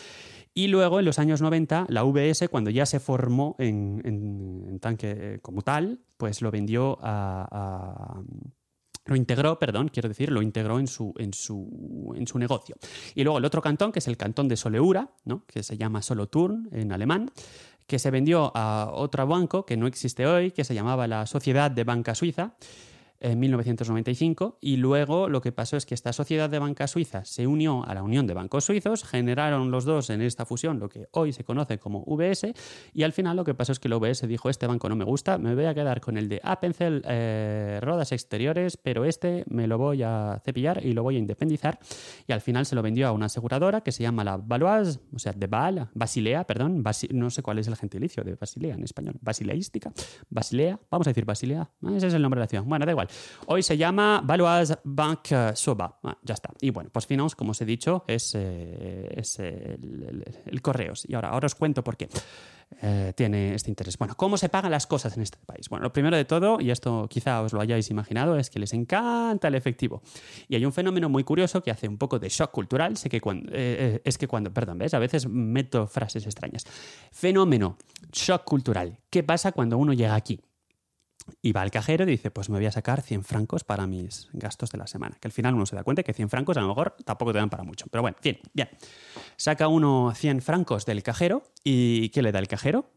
Y 0.55 0.69
luego 0.69 0.99
en 0.99 1.05
los 1.05 1.19
años 1.19 1.43
90, 1.43 1.87
la 1.91 2.05
VS, 2.05 2.49
cuando 2.49 2.71
ya 2.71 2.87
se 2.87 3.01
formó 3.01 3.55
en, 3.59 4.79
tanque 4.81 5.41
como 5.43 5.61
tal, 5.61 6.01
pues 6.17 6.41
lo 6.41 6.51
vendió 6.51 6.99
a 7.03 8.23
lo 9.05 9.17
integró, 9.17 9.59
perdón, 9.59 9.89
quiero 9.89 10.09
decir, 10.09 10.31
lo 10.31 10.43
integró 10.43 10.79
en 10.79 10.87
su, 10.87 11.13
en 11.19 11.33
su, 11.35 12.15
en 12.17 12.27
su 12.27 12.39
negocio. 12.39 12.77
Y 13.15 13.25
luego 13.25 13.39
el 13.39 13.45
otro 13.45 13.61
cantón, 13.61 13.93
que 13.93 13.99
es 13.99 14.09
el 14.09 14.17
cantón 14.17 14.49
de 14.49 14.57
Soleura, 14.57 15.11
¿no? 15.25 15.45
que 15.47 15.63
se 15.63 15.77
llama 15.77 16.03
Solothurn 16.03 16.69
en 16.73 16.93
alemán, 16.93 17.31
que 17.87 17.99
se 17.99 18.11
vendió 18.11 18.53
a 18.55 18.91
otro 18.93 19.27
banco 19.27 19.67
que 19.67 19.77
no 19.77 19.87
existe 19.87 20.27
hoy, 20.27 20.53
que 20.53 20.65
se 20.65 20.75
llamaba 20.75 21.07
la 21.09 21.27
Sociedad 21.27 21.71
de 21.71 21.85
Banca 21.85 22.15
Suiza, 22.15 22.55
en 23.23 23.39
1995 23.39 24.59
y 24.61 24.77
luego 24.77 25.29
lo 25.29 25.41
que 25.41 25.53
pasó 25.53 25.77
es 25.77 25.87
que 25.87 25.95
esta 25.95 26.13
sociedad 26.13 26.51
de 26.51 26.59
banca 26.59 26.87
suiza 26.87 27.25
se 27.25 27.47
unió 27.47 27.85
a 27.87 27.95
la 27.95 28.03
Unión 28.03 28.27
de 28.27 28.35
Bancos 28.35 28.65
Suizos, 28.65 29.05
generaron 29.05 29.71
los 29.71 29.85
dos 29.85 30.11
en 30.11 30.21
esta 30.21 30.45
fusión 30.45 30.79
lo 30.79 30.89
que 30.89 31.09
hoy 31.13 31.33
se 31.33 31.45
conoce 31.45 31.79
como 31.79 32.05
VS 32.07 32.53
y 32.93 33.03
al 33.05 33.13
final 33.13 33.37
lo 33.37 33.45
que 33.45 33.55
pasó 33.55 33.73
es 33.73 33.81
que 33.81 33.89
el 33.89 33.95
VS 33.95 34.27
dijo 34.27 34.51
este 34.51 34.67
banco 34.67 34.89
no 34.89 34.97
me 34.97 35.05
gusta, 35.05 35.39
me 35.39 35.55
voy 35.55 35.65
a 35.65 35.75
quedar 35.75 36.01
con 36.01 36.17
el 36.17 36.29
de 36.29 36.41
Appenzell 36.43 37.03
eh, 37.07 37.79
Rodas 37.81 38.13
Exteriores, 38.13 38.77
pero 38.77 39.05
este 39.05 39.45
me 39.49 39.67
lo 39.67 39.79
voy 39.79 40.03
a 40.03 40.41
cepillar 40.45 40.85
y 40.85 40.93
lo 40.93 41.03
voy 41.03 41.17
a 41.17 41.19
independizar 41.19 41.79
y 42.27 42.33
al 42.33 42.41
final 42.41 42.67
se 42.67 42.75
lo 42.75 42.83
vendió 42.83 43.07
a 43.09 43.13
una 43.13 43.27
aseguradora 43.27 43.83
que 43.83 43.93
se 43.93 44.03
llama 44.03 44.25
la 44.25 44.37
Valoise, 44.37 45.01
o 45.15 45.19
sea, 45.19 45.33
de 45.33 45.47
Val, 45.47 45.89
Basilea, 45.95 46.45
perdón, 46.45 46.83
no 47.11 47.31
sé 47.31 47.43
cuál 47.43 47.59
es 47.59 47.69
el 47.69 47.77
gentilicio 47.77 48.25
de 48.25 48.35
Basilea 48.35 48.75
en 48.75 48.83
español, 48.83 49.17
Basileística, 49.21 49.93
Basilea, 50.29 50.79
vamos 50.91 51.07
a 51.07 51.11
decir 51.11 51.25
Basilea, 51.25 51.71
ese 51.95 52.09
es 52.09 52.15
el 52.15 52.23
nombre 52.23 52.41
de 52.41 52.45
la 52.45 52.49
ciudad, 52.49 52.65
bueno, 52.65 52.85
da 52.85 52.93
igual. 52.93 53.09
Hoy 53.47 53.63
se 53.63 53.77
llama 53.77 54.23
Valois 54.25 54.73
Bank 54.85 55.29
Soba. 55.55 55.99
Ah, 56.03 56.17
ya 56.23 56.35
está. 56.35 56.51
Y 56.61 56.71
bueno, 56.71 56.91
pues 56.93 57.07
Finance, 57.07 57.37
como 57.37 57.51
os 57.51 57.61
he 57.61 57.65
dicho, 57.65 58.05
es, 58.07 58.35
eh, 58.35 59.79
el, 60.47 60.63
correos. 60.63 61.05
Y 61.09 61.15
ahora, 61.15 61.35
os 61.35 61.55
cuento 61.55 61.83
por 61.83 61.97
qué. 61.97 62.09
Eh, 62.81 63.13
tiene 63.15 63.55
este 63.55 63.71
interés. 63.71 63.99
Bueno, 63.99 64.15
¿cómo 64.17 64.39
se 64.39 64.49
pagan 64.49 64.71
las 64.71 64.87
cosas 64.87 65.17
en 65.17 65.23
este 65.23 65.39
país? 65.45 65.69
Bueno, 65.69 65.85
lo 65.85 65.93
primero 65.93 66.17
de 66.17 66.25
todo, 66.25 66.59
y 66.61 66.71
esto 66.71 67.07
quizá 67.11 67.43
os 67.43 67.53
lo 67.53 67.61
hayáis 67.61 67.91
imaginado, 67.91 68.39
es 68.39 68.49
que 68.49 68.59
les 68.59 68.73
encanta 68.73 69.49
el 69.49 69.55
efectivo. 69.55 70.03
Y 70.49 70.57
hay 70.57 70.65
un 70.65 70.73
fenómeno 70.73 71.09
muy 71.09 71.25
curioso 71.25 71.63
que 71.63 71.71
hace 71.71 71.89
un 71.89 71.99
poco 71.99 72.19
de 72.19 72.29
shock 72.29 72.51
cultural. 72.51 72.97
Sé 72.97 73.11
que 73.11 73.21
cuando, 73.21 73.51
eh, 73.53 74.01
es 74.05 74.17
que 74.17 74.27
cuando, 74.27 74.53
perdón, 74.53 74.79
¿ves? 74.79 74.95
A 74.95 74.99
veces 74.99 75.27
meto 75.29 75.87
frases 75.87 76.25
extrañas. 76.25 76.65
Fenómeno, 77.11 77.77
shock 78.13 78.45
cultural. 78.45 78.99
¿Qué 79.11 79.23
pasa 79.23 79.53
cuando 79.53 79.77
uno 79.77 79.93
llega 79.93 80.15
aquí? 80.15 80.41
Y 81.41 81.53
va 81.53 81.63
al 81.63 81.71
cajero 81.71 82.05
y 82.05 82.07
dice, 82.07 82.31
pues 82.31 82.49
me 82.49 82.59
voy 82.59 82.67
a 82.67 82.73
sacar 82.73 83.03
100 83.03 83.25
francos 83.25 83.65
para 83.65 83.87
mis 83.87 84.29
gastos 84.33 84.71
de 84.71 84.79
la 84.79 84.87
semana. 84.87 85.17
Que 85.21 85.29
al 85.29 85.33
final 85.33 85.55
uno 85.55 85.67
se 85.67 85.77
da 85.77 85.85
cuenta 85.85 86.03
que 86.03 86.13
100 86.13 86.31
francos 86.31 86.57
a 86.57 86.61
lo 86.61 86.69
mejor 86.69 86.97
tampoco 87.05 87.33
te 87.33 87.39
dan 87.39 87.51
para 87.51 87.65
mucho. 87.65 87.87
Pero 87.91 88.03
bueno, 88.03 88.17
bien, 88.23 88.39
bien. 88.53 88.69
Saca 89.37 89.69
uno 89.69 90.13
100 90.15 90.43
francos 90.43 90.87
del 90.87 91.03
cajero 91.03 91.43
y 91.65 92.09
¿qué 92.11 92.23
le 92.23 92.33
da 92.33 92.39
el 92.39 92.49
cajero? 92.49 92.91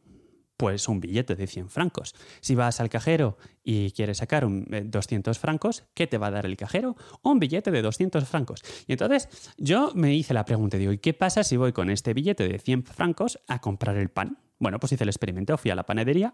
Pues 0.57 0.87
un 0.87 1.01
billete 1.01 1.35
de 1.35 1.47
100 1.47 1.69
francos. 1.69 2.15
Si 2.39 2.55
vas 2.55 2.79
al 2.79 2.89
cajero 2.89 3.37
y 3.63 3.91
quieres 3.91 4.19
sacar 4.19 4.45
un, 4.45 4.65
200 4.85 5.35
eh, 5.35 5.39
francos, 5.39 5.83
¿qué 5.93 6.07
te 6.07 6.17
va 6.17 6.27
a 6.27 6.31
dar 6.31 6.45
el 6.45 6.55
cajero? 6.55 6.95
Un 7.23 7.39
billete 7.39 7.71
de 7.71 7.81
200 7.81 8.23
francos. 8.25 8.61
Y 8.87 8.93
entonces 8.93 9.27
yo 9.57 9.91
me 9.95 10.13
hice 10.13 10.33
la 10.33 10.45
pregunta, 10.45 10.77
digo, 10.77 10.93
¿y 10.93 10.97
qué 10.97 11.13
pasa 11.13 11.43
si 11.43 11.57
voy 11.57 11.73
con 11.73 11.89
este 11.89 12.13
billete 12.13 12.47
de 12.47 12.57
100 12.57 12.83
francos 12.83 13.39
a 13.47 13.59
comprar 13.59 13.97
el 13.97 14.09
pan? 14.09 14.37
Bueno, 14.57 14.79
pues 14.79 14.93
hice 14.93 15.03
el 15.03 15.09
experimento, 15.09 15.57
fui 15.57 15.71
a 15.71 15.75
la 15.75 15.85
panadería 15.85 16.31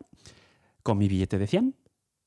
con 0.83 0.97
mi 0.97 1.07
billete 1.07 1.37
de 1.37 1.47
100, 1.47 1.75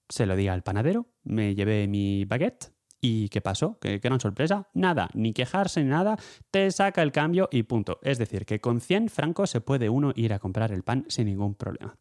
se 0.08 0.26
lo 0.26 0.36
di 0.36 0.48
al 0.48 0.62
panadero, 0.62 1.06
me 1.22 1.54
llevé 1.54 1.86
mi 1.86 2.24
baguette 2.24 2.74
¿Y 3.06 3.28
qué 3.28 3.42
pasó? 3.42 3.78
¿Qué, 3.82 3.98
gran 3.98 4.18
sorpresa? 4.18 4.70
Nada, 4.72 5.10
ni 5.12 5.34
quejarse 5.34 5.84
ni 5.84 5.90
nada, 5.90 6.16
te 6.50 6.70
saca 6.70 7.02
el 7.02 7.12
cambio 7.12 7.50
y 7.52 7.64
punto. 7.64 7.98
Es 8.00 8.16
decir, 8.16 8.46
que 8.46 8.62
con 8.62 8.80
100 8.80 9.10
francos 9.10 9.50
se 9.50 9.60
puede 9.60 9.90
uno 9.90 10.14
ir 10.16 10.32
a 10.32 10.38
comprar 10.38 10.72
el 10.72 10.84
pan 10.84 11.04
sin 11.08 11.26
ningún 11.26 11.54
problema. 11.54 11.98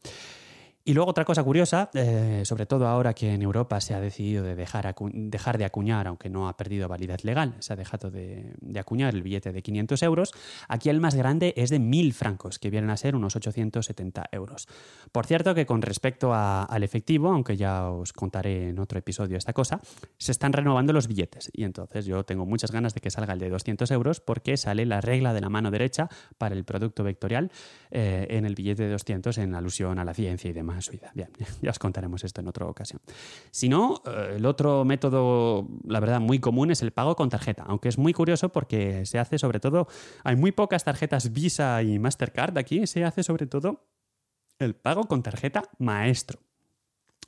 Y 0.85 0.93
luego 0.93 1.11
otra 1.11 1.23
cosa 1.23 1.41
curiosa, 1.45 1.89
eh, 1.93 2.41
sobre 2.43 2.65
todo 2.65 2.87
ahora 2.87 3.13
que 3.13 3.33
en 3.33 3.41
Europa 3.41 3.79
se 3.79 3.93
ha 3.93 4.01
decidido 4.01 4.43
de 4.43 4.53
dejar, 4.53 4.93
dejar 5.13 5.57
de 5.57 5.63
acuñar, 5.63 6.07
aunque 6.07 6.29
no 6.29 6.49
ha 6.49 6.57
perdido 6.57 6.89
validez 6.89 7.23
legal, 7.23 7.55
se 7.59 7.71
ha 7.71 7.77
dejado 7.77 8.11
de, 8.11 8.53
acuñar 8.77 9.13
el 9.13 9.23
billete 9.23 9.53
de 9.53 9.61
500 9.61 10.03
euros, 10.03 10.31
aquí 10.67 10.89
el 10.89 10.99
más 10.99 11.15
grande 11.15 11.53
es 11.55 11.69
de 11.69 11.79
1.000 11.79 12.11
francos, 12.11 12.59
que 12.59 12.69
vienen 12.69 12.89
a 12.89 12.97
ser 12.97 13.15
unos 13.15 13.33
870 13.37 14.25
euros. 14.33 14.67
Por 15.13 15.25
cierto 15.25 15.55
que 15.55 15.65
con 15.65 15.81
respecto 15.81 16.33
al 16.33 16.83
efectivo, 16.83 17.29
aunque 17.29 17.55
ya 17.55 17.89
os 17.89 18.11
contaré 18.11 18.67
en 18.67 18.79
otro 18.79 18.99
episodio 18.99 19.37
esta 19.37 19.53
cosa, 19.53 19.79
se 20.17 20.33
están 20.33 20.51
renovando 20.51 20.91
los 20.91 21.07
billetes 21.07 21.49
y 21.53 21.63
entonces 21.63 22.05
yo 22.05 22.25
tengo 22.25 22.45
muchas 22.45 22.71
ganas 22.71 22.93
de 22.93 22.99
que 22.99 23.09
salga 23.09 23.31
el 23.31 23.39
de 23.39 23.49
200 23.49 23.89
euros 23.91 24.19
porque 24.19 24.57
sale 24.57 24.85
la 24.85 24.99
regla 24.99 25.33
de 25.33 25.39
la 25.39 25.47
mano 25.47 25.71
derecha 25.71 26.09
para 26.37 26.55
el 26.55 26.65
producto 26.65 27.05
vectorial 27.05 27.51
eh, 27.89 28.27
en 28.31 28.45
el 28.45 28.55
billete 28.55 28.83
de 28.83 28.91
200 28.91 29.37
en 29.37 29.55
alusión 29.55 29.97
a 29.97 30.03
la 30.03 30.13
ciencia 30.13 30.49
y 30.49 30.53
demás 30.53 30.72
Bien, 31.13 31.29
ya 31.61 31.69
os 31.69 31.79
contaremos 31.79 32.23
esto 32.23 32.41
en 32.41 32.47
otra 32.47 32.65
ocasión. 32.65 33.01
Si 33.51 33.69
no, 33.69 34.01
eh, 34.05 34.33
el 34.37 34.45
otro 34.45 34.85
método, 34.85 35.67
la 35.85 35.99
verdad, 35.99 36.19
muy 36.19 36.39
común 36.39 36.71
es 36.71 36.81
el 36.81 36.91
pago 36.91 37.15
con 37.15 37.29
tarjeta, 37.29 37.63
aunque 37.67 37.89
es 37.89 37.97
muy 37.97 38.13
curioso 38.13 38.49
porque 38.49 39.05
se 39.05 39.19
hace 39.19 39.37
sobre 39.37 39.59
todo, 39.59 39.87
hay 40.23 40.35
muy 40.35 40.51
pocas 40.51 40.83
tarjetas 40.83 41.31
Visa 41.31 41.81
y 41.83 41.99
Mastercard 41.99 42.57
aquí, 42.57 42.87
se 42.87 43.03
hace 43.03 43.23
sobre 43.23 43.47
todo 43.47 43.87
el 44.59 44.75
pago 44.75 45.05
con 45.05 45.23
tarjeta 45.23 45.63
maestro 45.79 46.39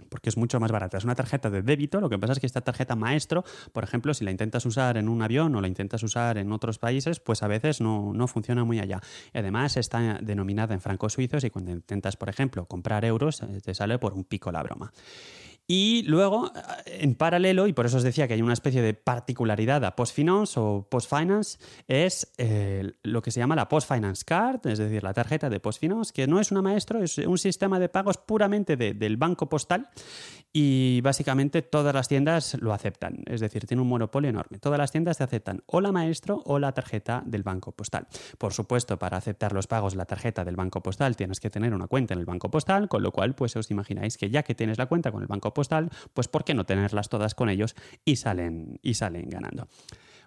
porque 0.10 0.30
es 0.30 0.38
mucho 0.38 0.60
más 0.60 0.72
barata. 0.72 0.98
Es 0.98 1.04
una 1.04 1.16
tarjeta 1.16 1.50
de 1.50 1.62
débito, 1.62 2.00
lo 2.00 2.10
que 2.10 2.18
pasa 2.18 2.34
es 2.34 2.40
que 2.40 2.46
esta 2.46 2.62
tarjeta 2.62 2.96
maestro, 2.96 3.44
por 3.74 3.84
ejemplo, 3.84 4.14
si 4.14 4.24
la 4.24 4.32
intentas 4.32 4.66
usar 4.66 4.98
en 4.98 5.10
un 5.10 5.22
avión 5.22 5.56
o 5.56 5.62
la 5.62 5.68
intentas 5.68 6.04
usar 6.04 6.38
en 6.38 6.52
otros 6.52 6.80
países, 6.80 7.20
pues 7.20 7.44
a 7.44 7.48
veces 7.48 7.82
no, 7.82 8.14
no 8.14 8.28
funciona 8.28 8.64
muy 8.64 8.80
allá. 8.80 9.02
Además 9.34 9.78
está 9.78 10.20
denominada 10.22 10.74
en 10.74 10.82
francos 10.82 11.14
suizos 11.14 11.44
y 11.44 11.50
cuando 11.50 11.72
intentas, 11.72 12.16
por 12.18 12.30
ejemplo, 12.30 12.66
comprar 12.66 13.06
euros, 13.06 13.42
eh, 13.42 13.62
te 13.64 13.74
sale 13.74 14.00
por 14.00 14.14
un 14.14 14.24
pico 14.24 14.52
la 14.52 14.64
broma. 14.64 14.92
Y 15.68 16.04
luego, 16.04 16.52
en 16.86 17.16
paralelo, 17.16 17.66
y 17.66 17.74
por 17.74 17.88
eso 17.88 17.98
os 17.98 18.04
decía 18.04 18.28
que 18.28 18.36
hay 18.36 18.42
una 18.42 18.54
especie 18.54 18.84
de 18.84 18.94
particularidad 18.94 19.84
a 19.84 19.96
post-finance 19.96 20.60
o 20.60 20.88
post-finance, 20.88 21.58
es 21.88 22.32
eh, 22.38 22.94
lo 23.02 23.24
que 23.24 23.32
se 23.32 23.40
llama 23.40 23.56
la 23.56 23.68
post-finance 23.68 24.24
card, 24.26 24.68
es 24.68 24.78
decir, 24.78 25.04
la 25.04 25.14
tarjeta 25.14 25.50
de 25.50 25.60
post-finance, 25.60 26.14
que 26.14 26.28
no 26.28 26.40
es 26.40 26.52
una 26.52 26.62
maestro, 26.62 27.02
es 27.02 27.18
un 27.18 27.40
sistema 27.40 27.80
de 27.80 27.90
pagos 27.90 28.18
puramente 28.18 28.78
del 28.78 29.18
banco 29.18 29.50
postal 29.50 29.90
y 30.58 31.02
básicamente 31.02 31.62
todas 31.62 31.94
las 31.94 32.08
tiendas 32.08 32.56
lo 32.62 32.72
aceptan, 32.72 33.24
es 33.26 33.42
decir, 33.42 33.66
tiene 33.66 33.82
un 33.82 33.90
monopolio 33.90 34.30
enorme. 34.30 34.58
Todas 34.60 34.80
las 34.80 34.92
tiendas 34.92 35.18
te 35.18 35.24
aceptan 35.26 35.64
o 35.66 35.82
la 35.82 35.92
maestro 35.92 36.44
o 36.46 36.60
la 36.60 36.72
tarjeta 36.72 37.24
del 37.26 37.44
banco 37.44 37.74
postal. 37.74 38.08
Por 38.38 38.54
supuesto, 38.54 38.98
para 38.98 39.18
aceptar 39.18 39.52
los 39.52 39.68
pagos 39.68 39.96
la 39.96 40.06
tarjeta 40.06 40.46
del 40.46 40.56
banco 40.56 40.82
postal 40.82 41.18
tienes 41.18 41.42
que 41.42 41.50
tener 41.50 41.74
una 41.74 41.88
cuenta 41.88 42.14
en 42.14 42.22
el 42.22 42.26
banco 42.26 42.50
postal, 42.50 42.88
con 42.88 43.04
lo 43.04 43.12
cual 43.12 43.36
pues 43.36 43.56
os 43.58 43.70
imagináis 43.70 44.18
que 44.18 44.30
ya 44.30 44.44
que 44.44 44.56
tienes 44.56 44.78
la 44.78 44.86
cuenta 44.86 45.12
con 45.12 45.22
el 45.22 45.28
banco 45.28 45.54
postal, 45.56 45.90
pues 46.14 46.28
¿por 46.28 46.44
qué 46.44 46.54
no 46.54 46.68
tenerlas 46.68 47.10
todas 47.10 47.34
con 47.34 47.50
ellos 47.50 47.76
y 48.06 48.18
salen 48.18 48.80
y 48.84 48.94
salen 48.94 49.28
ganando? 49.28 49.68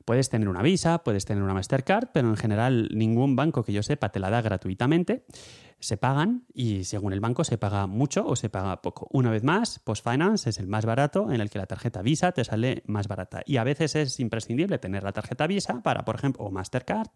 Puedes 0.05 0.29
tener 0.31 0.49
una 0.49 0.63
Visa, 0.63 1.05
puedes 1.05 1.25
tener 1.25 1.45
una 1.45 1.55
Mastercard, 1.55 2.09
pero 2.13 2.29
en 2.29 2.37
general 2.37 2.89
ningún 2.93 3.37
banco 3.37 3.63
que 3.63 3.73
yo 3.73 3.85
sepa 3.85 4.09
te 4.09 4.19
la 4.19 4.31
da 4.31 4.41
gratuitamente 4.43 5.25
se 5.81 5.97
pagan 5.97 6.45
y 6.53 6.85
según 6.85 7.13
el 7.13 7.21
banco 7.21 7.45
se 7.45 7.59
paga 7.59 7.87
mucho 7.87 8.27
o 8.27 8.37
se 8.37 8.51
paga 8.51 8.83
poco. 8.83 9.09
Una 9.13 9.31
vez 9.31 9.45
más, 9.45 9.79
Post 9.79 10.09
Finance 10.09 10.51
es 10.51 10.59
el 10.59 10.67
más 10.67 10.85
barato 10.85 11.31
en 11.31 11.41
el 11.41 11.51
que 11.51 11.59
la 11.59 11.67
tarjeta 11.67 12.03
Visa 12.03 12.33
te 12.33 12.45
sale 12.45 12.83
más 12.87 13.07
barata. 13.07 13.43
Y 13.47 13.59
a 13.59 13.65
veces 13.65 13.95
es 13.95 14.19
imprescindible 14.21 14.79
tener 14.79 15.03
la 15.03 15.13
tarjeta 15.13 15.47
Visa 15.47 15.81
para, 15.83 16.05
por 16.05 16.17
ejemplo, 16.17 16.45
o 16.45 16.51
Mastercard, 16.51 17.09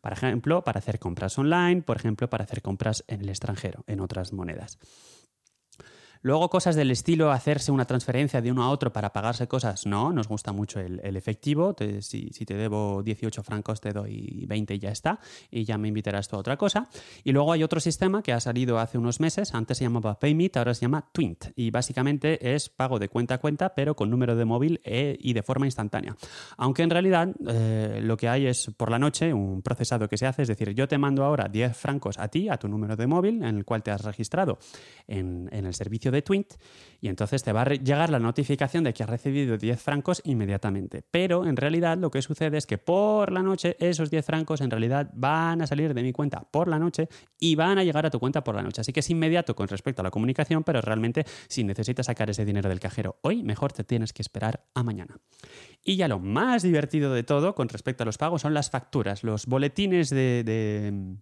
por 0.00 0.12
ejemplo, 0.12 0.62
para 0.64 0.78
hacer 0.78 0.98
compras 0.98 1.38
online, 1.38 1.82
por 1.82 1.96
ejemplo, 1.96 2.28
para 2.28 2.44
hacer 2.44 2.62
compras 2.62 3.04
en 3.08 3.22
el 3.22 3.28
extranjero, 3.30 3.84
en 3.86 4.00
otras 4.00 4.32
monedas. 4.32 4.78
Luego 6.22 6.50
cosas 6.50 6.76
del 6.76 6.90
estilo 6.90 7.30
hacerse 7.30 7.72
una 7.72 7.86
transferencia 7.86 8.42
de 8.42 8.52
uno 8.52 8.62
a 8.62 8.68
otro 8.68 8.92
para 8.92 9.10
pagarse 9.10 9.48
cosas, 9.48 9.86
no, 9.86 10.12
nos 10.12 10.28
gusta 10.28 10.52
mucho 10.52 10.78
el, 10.78 11.16
efectivo, 11.16 11.74
si, 12.00 12.30
te 12.30 12.54
debo 12.54 13.02
18 13.02 13.42
francos 13.42 13.80
te 13.80 13.94
doy 13.94 14.44
20 14.46 14.74
y 14.74 14.78
ya 14.78 14.90
está, 14.90 15.18
y 15.50 15.64
ya 15.64 15.78
me 15.78 15.88
invitarás 15.88 16.28
tú 16.28 16.36
a 16.36 16.40
otra 16.40 16.58
cosa. 16.58 16.88
Y 17.24 17.32
luego 17.32 17.52
hay 17.52 17.62
otro 17.62 17.80
sistema 17.80 18.22
que 18.22 18.34
ha 18.34 18.40
salido 18.40 18.78
hace 18.78 18.98
unos 18.98 19.18
meses, 19.18 19.54
antes 19.54 19.78
se 19.78 19.84
llamaba 19.84 20.18
PayMeet, 20.18 20.58
ahora 20.58 20.74
se 20.74 20.82
llama 20.82 21.08
Twint, 21.10 21.46
y 21.56 21.70
básicamente 21.70 22.54
es 22.54 22.68
pago 22.68 22.98
de 22.98 23.08
cuenta 23.08 23.36
a 23.36 23.38
cuenta, 23.38 23.74
pero 23.74 23.96
con 23.96 24.10
número 24.10 24.36
de 24.36 24.44
móvil 24.44 24.80
e, 24.84 25.16
y 25.18 25.32
de 25.32 25.42
forma 25.42 25.66
instantánea. 25.66 26.16
Aunque 26.58 26.82
en 26.82 26.90
realidad 26.90 27.28
eh, 27.48 28.00
lo 28.02 28.18
que 28.18 28.28
hay 28.28 28.46
es 28.46 28.70
por 28.76 28.90
la 28.90 28.98
noche 28.98 29.32
un 29.32 29.62
procesado 29.62 30.06
que 30.06 30.18
se 30.18 30.26
hace, 30.26 30.42
es 30.42 30.48
decir, 30.48 30.74
yo 30.74 30.86
te 30.86 30.98
mando 30.98 31.24
ahora 31.24 31.48
10 31.48 31.74
francos 31.74 32.18
a 32.18 32.28
ti, 32.28 32.50
a 32.50 32.58
tu 32.58 32.68
número 32.68 32.94
de 32.94 33.06
móvil, 33.06 33.42
en 33.42 33.56
el 33.56 33.64
cual 33.64 33.82
te 33.82 33.90
has 33.90 34.04
registrado 34.04 34.58
en, 35.08 35.48
en 35.50 35.64
el 35.64 35.72
servicio 35.72 36.09
de 36.10 36.22
Twint 36.22 36.54
y 37.00 37.08
entonces 37.08 37.42
te 37.42 37.52
va 37.52 37.62
a 37.62 37.64
llegar 37.66 38.10
la 38.10 38.18
notificación 38.18 38.84
de 38.84 38.92
que 38.92 39.02
has 39.02 39.08
recibido 39.08 39.56
10 39.56 39.80
francos 39.80 40.20
inmediatamente. 40.24 41.02
Pero 41.10 41.46
en 41.46 41.56
realidad 41.56 41.96
lo 41.96 42.10
que 42.10 42.20
sucede 42.20 42.58
es 42.58 42.66
que 42.66 42.78
por 42.78 43.32
la 43.32 43.42
noche 43.42 43.76
esos 43.80 44.10
10 44.10 44.24
francos 44.24 44.60
en 44.60 44.70
realidad 44.70 45.10
van 45.14 45.62
a 45.62 45.66
salir 45.66 45.94
de 45.94 46.02
mi 46.02 46.12
cuenta 46.12 46.42
por 46.50 46.68
la 46.68 46.78
noche 46.78 47.08
y 47.38 47.54
van 47.54 47.78
a 47.78 47.84
llegar 47.84 48.04
a 48.04 48.10
tu 48.10 48.18
cuenta 48.18 48.44
por 48.44 48.54
la 48.54 48.62
noche. 48.62 48.82
Así 48.82 48.92
que 48.92 49.00
es 49.00 49.10
inmediato 49.10 49.56
con 49.56 49.68
respecto 49.68 50.02
a 50.02 50.04
la 50.04 50.10
comunicación, 50.10 50.62
pero 50.62 50.80
realmente 50.80 51.24
si 51.48 51.64
necesitas 51.64 52.06
sacar 52.06 52.28
ese 52.28 52.44
dinero 52.44 52.68
del 52.68 52.80
cajero 52.80 53.16
hoy, 53.22 53.42
mejor 53.42 53.72
te 53.72 53.84
tienes 53.84 54.12
que 54.12 54.22
esperar 54.22 54.66
a 54.74 54.82
mañana. 54.82 55.18
Y 55.82 55.96
ya 55.96 56.08
lo 56.08 56.18
más 56.18 56.62
divertido 56.62 57.14
de 57.14 57.22
todo 57.22 57.54
con 57.54 57.70
respecto 57.70 58.02
a 58.02 58.06
los 58.06 58.18
pagos 58.18 58.42
son 58.42 58.52
las 58.52 58.70
facturas, 58.70 59.24
los 59.24 59.46
boletines 59.46 60.10
de 60.10 61.16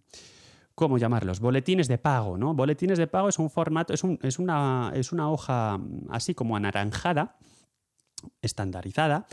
¿cómo 0.79 0.97
llamarlos? 0.97 1.41
Boletines 1.41 1.89
de 1.89 1.97
pago, 1.97 2.37
¿no? 2.37 2.53
Boletines 2.53 2.97
de 2.97 3.05
pago 3.05 3.27
es 3.27 3.37
un 3.37 3.49
formato, 3.49 3.93
es, 3.93 4.01
es, 4.21 4.39
una, 4.39 4.93
es 4.95 5.11
una 5.11 5.29
hoja 5.29 5.77
mm, 5.77 6.07
así 6.09 6.33
como 6.33 6.55
anaranjada, 6.55 7.35
estandarizada, 8.41 9.27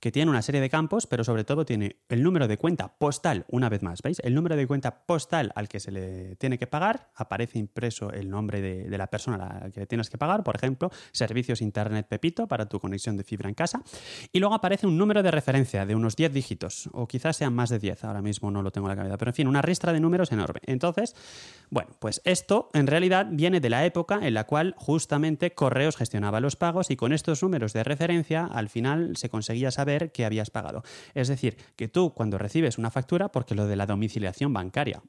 que 0.00 0.10
tiene 0.10 0.30
una 0.30 0.42
serie 0.42 0.60
de 0.60 0.70
campos, 0.70 1.06
pero 1.06 1.24
sobre 1.24 1.44
todo 1.44 1.64
tiene 1.64 1.96
el 2.08 2.22
número 2.22 2.48
de 2.48 2.56
cuenta 2.56 2.88
postal, 2.96 3.44
una 3.48 3.68
vez 3.68 3.82
más, 3.82 4.00
¿veis? 4.02 4.20
El 4.24 4.34
número 4.34 4.56
de 4.56 4.66
cuenta 4.66 5.06
postal 5.06 5.52
al 5.54 5.68
que 5.68 5.78
se 5.78 5.90
le 5.90 6.36
tiene 6.36 6.58
que 6.58 6.66
pagar, 6.66 7.10
aparece 7.14 7.58
impreso 7.58 8.10
el 8.10 8.30
nombre 8.30 8.60
de, 8.60 8.98
la 8.98 9.06
persona 9.06 9.36
a 9.36 9.64
la 9.64 9.70
que 9.70 9.80
le 9.80 9.86
tienes 9.86 10.10
que 10.10 10.18
pagar, 10.18 10.42
por 10.42 10.56
ejemplo, 10.56 10.90
servicios 11.12 11.60
Internet 11.60 12.06
Pepito 12.08 12.46
para 12.46 12.66
tu 12.66 12.80
conexión 12.80 13.16
de 13.16 13.24
fibra 13.24 13.48
en 13.48 13.54
casa, 13.54 13.82
y 14.32 14.40
luego 14.40 14.54
aparece 14.54 14.86
un 14.86 14.96
número 14.96 15.22
de 15.22 15.30
referencia 15.30 15.84
de 15.84 15.94
unos 15.94 16.16
10 16.16 16.32
dígitos, 16.32 16.88
o 16.92 17.06
quizás 17.06 17.36
sean 17.36 17.54
más 17.54 17.68
de 17.68 17.78
10, 17.78 18.04
ahora 18.04 18.22
mismo 18.22 18.50
no 18.50 18.62
lo 18.62 18.70
tengo 18.70 18.88
en 18.88 18.96
la 18.96 18.96
cabeza, 18.96 19.18
pero 19.18 19.30
en 19.30 19.34
fin, 19.34 19.48
una 19.48 19.62
ristra 19.62 19.92
de 19.92 20.00
números 20.00 20.32
enorme. 20.32 20.60
Entonces, 20.66 21.14
bueno, 21.68 21.90
pues 21.98 22.22
esto 22.24 22.70
en 22.72 22.86
realidad 22.86 23.26
viene 23.30 23.60
de 23.60 23.70
la 23.70 23.84
época 23.84 24.20
en 24.22 24.34
la 24.34 24.44
cual 24.44 24.74
justamente 24.78 25.52
Correos 25.52 25.96
gestionaba 25.96 26.40
los 26.40 26.56
pagos 26.56 26.90
y 26.90 26.96
con 26.96 27.12
estos 27.12 27.42
números 27.42 27.72
de 27.72 27.84
referencia 27.84 28.46
al 28.46 28.68
final 28.68 29.16
se 29.16 29.28
conseguía 29.28 29.70
saber 29.70 29.89
que 30.12 30.24
habías 30.24 30.50
pagado. 30.50 30.82
Es 31.14 31.28
decir, 31.28 31.56
que 31.76 31.88
tú 31.88 32.14
cuando 32.14 32.38
recibes 32.38 32.78
una 32.78 32.90
factura, 32.90 33.30
porque 33.30 33.54
lo 33.54 33.66
de 33.66 33.76
la 33.76 33.86
domiciliación 33.86 34.52
bancaria 34.52 35.02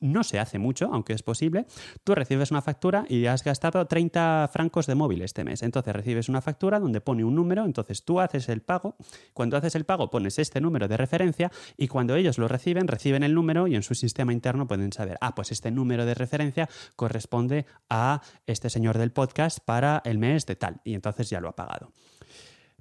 no 0.00 0.24
se 0.24 0.38
hace 0.38 0.58
mucho, 0.58 0.90
aunque 0.92 1.12
es 1.12 1.22
posible, 1.22 1.66
tú 2.04 2.14
recibes 2.14 2.50
una 2.50 2.62
factura 2.62 3.04
y 3.08 3.26
has 3.26 3.44
gastado 3.44 3.86
30 3.86 4.48
francos 4.52 4.86
de 4.86 4.94
móvil 4.94 5.22
este 5.22 5.44
mes. 5.44 5.62
Entonces 5.62 5.94
recibes 5.94 6.28
una 6.28 6.40
factura 6.40 6.78
donde 6.78 7.00
pone 7.00 7.24
un 7.24 7.34
número, 7.34 7.64
entonces 7.64 8.04
tú 8.04 8.20
haces 8.20 8.48
el 8.48 8.62
pago, 8.62 8.96
cuando 9.32 9.56
haces 9.56 9.74
el 9.74 9.84
pago 9.84 10.10
pones 10.10 10.38
este 10.38 10.60
número 10.60 10.88
de 10.88 10.96
referencia 10.96 11.50
y 11.76 11.88
cuando 11.88 12.14
ellos 12.16 12.38
lo 12.38 12.48
reciben, 12.48 12.88
reciben 12.88 13.22
el 13.22 13.34
número 13.34 13.66
y 13.66 13.74
en 13.74 13.82
su 13.82 13.94
sistema 13.94 14.32
interno 14.32 14.66
pueden 14.66 14.92
saber, 14.92 15.18
ah, 15.20 15.34
pues 15.34 15.52
este 15.52 15.70
número 15.70 16.06
de 16.06 16.14
referencia 16.14 16.68
corresponde 16.96 17.66
a 17.88 18.22
este 18.46 18.70
señor 18.70 18.98
del 18.98 19.12
podcast 19.12 19.58
para 19.64 20.02
el 20.04 20.18
mes 20.18 20.46
de 20.46 20.56
tal 20.56 20.80
y 20.84 20.94
entonces 20.94 21.30
ya 21.30 21.40
lo 21.40 21.48
ha 21.48 21.56
pagado. 21.56 21.92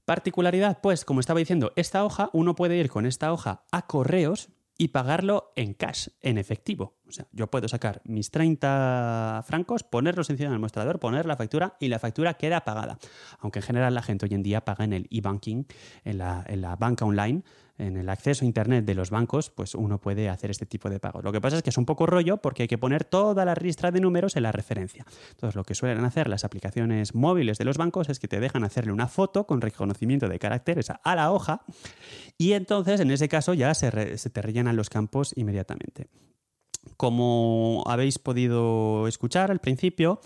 Particularidad, 0.08 0.80
pues, 0.80 1.04
como 1.04 1.20
estaba 1.20 1.40
diciendo, 1.40 1.74
esta 1.76 2.06
hoja, 2.06 2.30
uno 2.32 2.56
puede 2.56 2.78
ir 2.78 2.90
con 2.90 3.06
esta 3.06 3.34
hoja 3.34 3.66
a 3.74 3.88
correos 3.88 4.48
y 4.78 4.88
pagarlo 4.88 5.52
en 5.58 5.74
cash, 5.74 6.08
en 6.22 6.38
efectivo. 6.38 6.96
O 7.06 7.12
sea, 7.12 7.28
yo 7.34 7.48
puedo 7.48 7.68
sacar 7.68 8.02
mis 8.06 8.32
30 8.32 9.44
francos, 9.46 9.84
ponerlos 9.84 10.30
encima 10.30 10.52
del 10.52 10.60
mostrador, 10.60 11.02
poner 11.02 11.26
la 11.26 11.36
factura 11.36 11.76
y 11.82 11.90
la 11.90 12.00
factura 12.00 12.36
queda 12.36 12.64
pagada. 12.64 13.00
Aunque 13.40 13.60
en 13.60 13.64
general 13.64 13.96
la 13.96 14.02
gente 14.02 14.26
hoy 14.26 14.34
en 14.34 14.44
día 14.44 14.64
paga 14.64 14.86
en 14.86 14.94
el 14.94 15.08
e-banking, 15.12 15.66
en 16.06 16.18
la, 16.20 16.46
en 16.48 16.62
la 16.62 16.78
banca 16.78 17.04
online, 17.04 17.44
en 17.78 17.98
el 17.98 18.10
acceso 18.10 18.44
a 18.44 18.48
Internet 18.48 18.86
de 18.86 18.96
los 18.96 19.10
bancos, 19.10 19.50
pues 19.50 19.76
uno 19.76 20.00
puede 20.00 20.30
hacer 20.30 20.50
este 20.50 20.66
tipo 20.66 20.90
de 20.90 21.00
pagos. 21.00 21.24
Lo 21.24 21.32
que 21.32 21.42
pasa 21.42 21.58
es 21.58 21.64
que 21.64 21.70
es 21.70 21.78
un 21.78 21.86
poco 21.86 22.06
rollo 22.06 22.38
porque 22.38 22.64
hay 22.64 22.68
que 22.68 22.78
poner 22.78 23.04
toda 23.04 23.46
la 23.46 23.56
ristra 23.56 23.92
de 23.92 24.00
números 24.00 24.36
en 24.36 24.44
la 24.44 24.52
referencia. 24.52 25.06
Entonces, 25.32 25.56
lo 25.56 25.64
que 25.64 25.76
suelen 25.76 26.04
hacer 26.04 26.28
las 26.28 26.44
aplicaciones 26.44 27.14
móviles 27.14 27.58
de 27.58 27.66
los 27.66 27.78
bancos 27.78 28.10
es 28.10 28.20
que 28.20 28.28
te 28.28 28.40
dejan 28.40 28.64
hacerle 28.64 28.92
una 28.92 29.08
foto 29.08 29.46
con 29.46 29.62
reconocimiento 29.62 30.28
de 30.28 30.40
caracteres 30.40 30.90
a 30.90 31.16
la 31.16 31.32
hoja 31.32 31.62
y 32.38 32.54
entonces, 32.54 33.00
en 33.00 33.12
ese 33.12 33.28
caso, 33.28 33.54
ya 33.54 33.74
se, 33.74 34.18
se 34.18 34.30
te 34.30 34.42
rellenan 34.42 34.76
los 34.76 34.90
campos 34.90 35.34
inmediatamente. 35.36 36.08
Como 36.96 37.84
habéis 37.88 38.20
podido 38.20 39.08
escuchar 39.08 39.52
al 39.52 39.60
principio, 39.60 40.22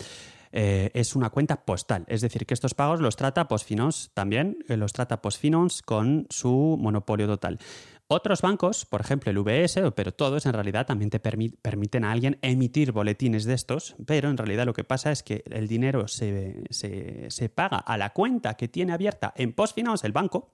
eh, 0.52 0.90
es 0.94 1.16
una 1.16 1.30
cuenta 1.30 1.64
postal. 1.64 2.04
Es 2.08 2.20
decir, 2.20 2.46
que 2.46 2.54
estos 2.54 2.74
pagos 2.74 3.00
los 3.00 3.16
trata 3.16 3.48
Postfinance 3.48 4.10
también, 4.14 4.58
eh, 4.68 4.76
los 4.76 4.92
trata 4.92 5.22
Postfinance 5.22 5.82
con 5.82 6.26
su 6.30 6.76
monopolio 6.78 7.26
total. 7.26 7.58
Otros 8.06 8.42
bancos, 8.42 8.84
por 8.84 9.00
ejemplo 9.00 9.30
el 9.30 9.38
VS, 9.38 9.92
pero 9.96 10.12
todos 10.12 10.44
en 10.44 10.52
realidad 10.52 10.86
también 10.86 11.08
te 11.08 11.18
permiten 11.18 12.04
a 12.04 12.12
alguien 12.12 12.38
emitir 12.42 12.92
boletines 12.92 13.44
de 13.44 13.54
estos, 13.54 13.96
pero 14.04 14.28
en 14.28 14.36
realidad 14.36 14.66
lo 14.66 14.74
que 14.74 14.84
pasa 14.84 15.10
es 15.10 15.22
que 15.22 15.42
el 15.50 15.66
dinero 15.66 16.06
se, 16.08 16.62
se 16.68 17.48
paga 17.48 17.78
a 17.78 17.96
la 17.96 18.10
cuenta 18.10 18.54
que 18.54 18.68
tiene 18.68 18.92
abierta 18.92 19.32
en 19.34 19.54
PostFinance 19.54 20.06
el 20.06 20.12
banco, 20.12 20.50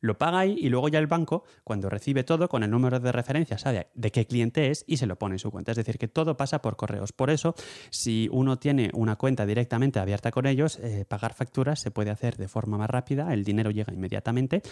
lo 0.00 0.18
paga 0.18 0.40
ahí 0.40 0.56
y 0.58 0.68
luego 0.68 0.88
ya 0.88 0.98
el 0.98 1.06
banco, 1.06 1.44
cuando 1.64 1.88
recibe 1.88 2.24
todo 2.24 2.48
con 2.48 2.62
el 2.62 2.70
número 2.70 3.00
de 3.00 3.12
referencia, 3.12 3.58
sabe 3.58 3.88
de 3.94 4.10
qué 4.10 4.26
cliente 4.26 4.70
es 4.70 4.84
y 4.86 4.96
se 4.96 5.06
lo 5.06 5.16
pone 5.16 5.34
en 5.34 5.38
su 5.38 5.50
cuenta. 5.50 5.72
Es 5.72 5.76
decir, 5.76 5.98
que 5.98 6.08
todo 6.08 6.36
pasa 6.36 6.62
por 6.62 6.76
correos. 6.76 7.12
Por 7.12 7.30
eso, 7.30 7.54
si 7.90 8.28
uno 8.32 8.58
tiene 8.58 8.90
una 8.94 9.16
cuenta 9.16 9.46
directamente 9.46 9.98
abierta 9.98 10.30
con 10.30 10.46
ellos, 10.46 10.78
eh, 10.78 11.04
pagar 11.06 11.34
facturas 11.34 11.80
se 11.80 11.90
puede 11.90 12.10
hacer 12.10 12.36
de 12.36 12.48
forma 12.48 12.78
más 12.78 12.90
rápida, 12.90 13.32
el 13.32 13.44
dinero 13.44 13.70
llega 13.70 13.92
inmediatamente, 13.92 14.62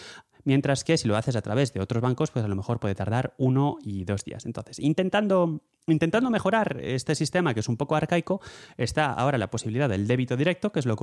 mientras 0.48 0.82
que 0.82 0.96
si 0.96 1.06
lo 1.06 1.14
haces 1.14 1.36
a 1.36 1.42
través 1.42 1.74
de 1.74 1.80
otros 1.80 2.00
bancos, 2.02 2.30
pues 2.30 2.42
a 2.42 2.48
lo 2.48 2.56
mejor 2.56 2.80
puede 2.80 2.94
tardar 2.94 3.34
uno 3.36 3.76
y 3.82 4.06
dos 4.06 4.24
días. 4.24 4.46
Entonces, 4.46 4.78
intentando 4.78 5.60
Intentando 5.86 6.28
mejorar 6.28 6.80
este 6.82 7.14
sistema, 7.14 7.54
que 7.54 7.60
es 7.60 7.68
un 7.70 7.78
poco 7.78 7.96
arcaico, 7.96 8.42
está 8.76 9.10
ahora 9.10 9.38
la 9.38 9.48
posibilidad 9.48 9.88
del 9.88 10.06
débito 10.06 10.36
directo, 10.36 10.70
que 10.70 10.80
es 10.80 10.84
lo, 10.84 10.96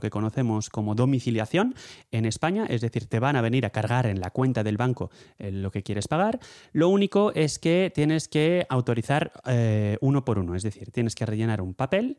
que 0.00 0.10
conocemos 0.10 0.68
como 0.68 0.96
domiciliación 0.96 1.76
en 2.10 2.24
España, 2.24 2.66
es 2.68 2.80
decir, 2.80 3.06
te 3.06 3.20
van 3.20 3.36
a 3.36 3.40
venir 3.40 3.64
a 3.66 3.70
cargar 3.70 4.06
en 4.06 4.18
la 4.18 4.30
cuenta 4.30 4.64
del 4.64 4.78
banco 4.78 5.12
eh, 5.38 5.52
lo 5.52 5.70
que 5.70 5.84
quieres 5.84 6.08
pagar. 6.08 6.40
Lo 6.72 6.88
único 6.88 7.32
es 7.36 7.60
que 7.60 7.92
tienes 7.94 8.26
que 8.26 8.66
autorizar 8.68 9.30
eh, 9.46 9.96
uno 10.00 10.24
por 10.24 10.40
uno, 10.40 10.56
es 10.56 10.64
decir, 10.64 10.90
tienes 10.90 11.14
que 11.14 11.24
rellenar 11.24 11.60
un 11.60 11.74
papel 11.74 12.18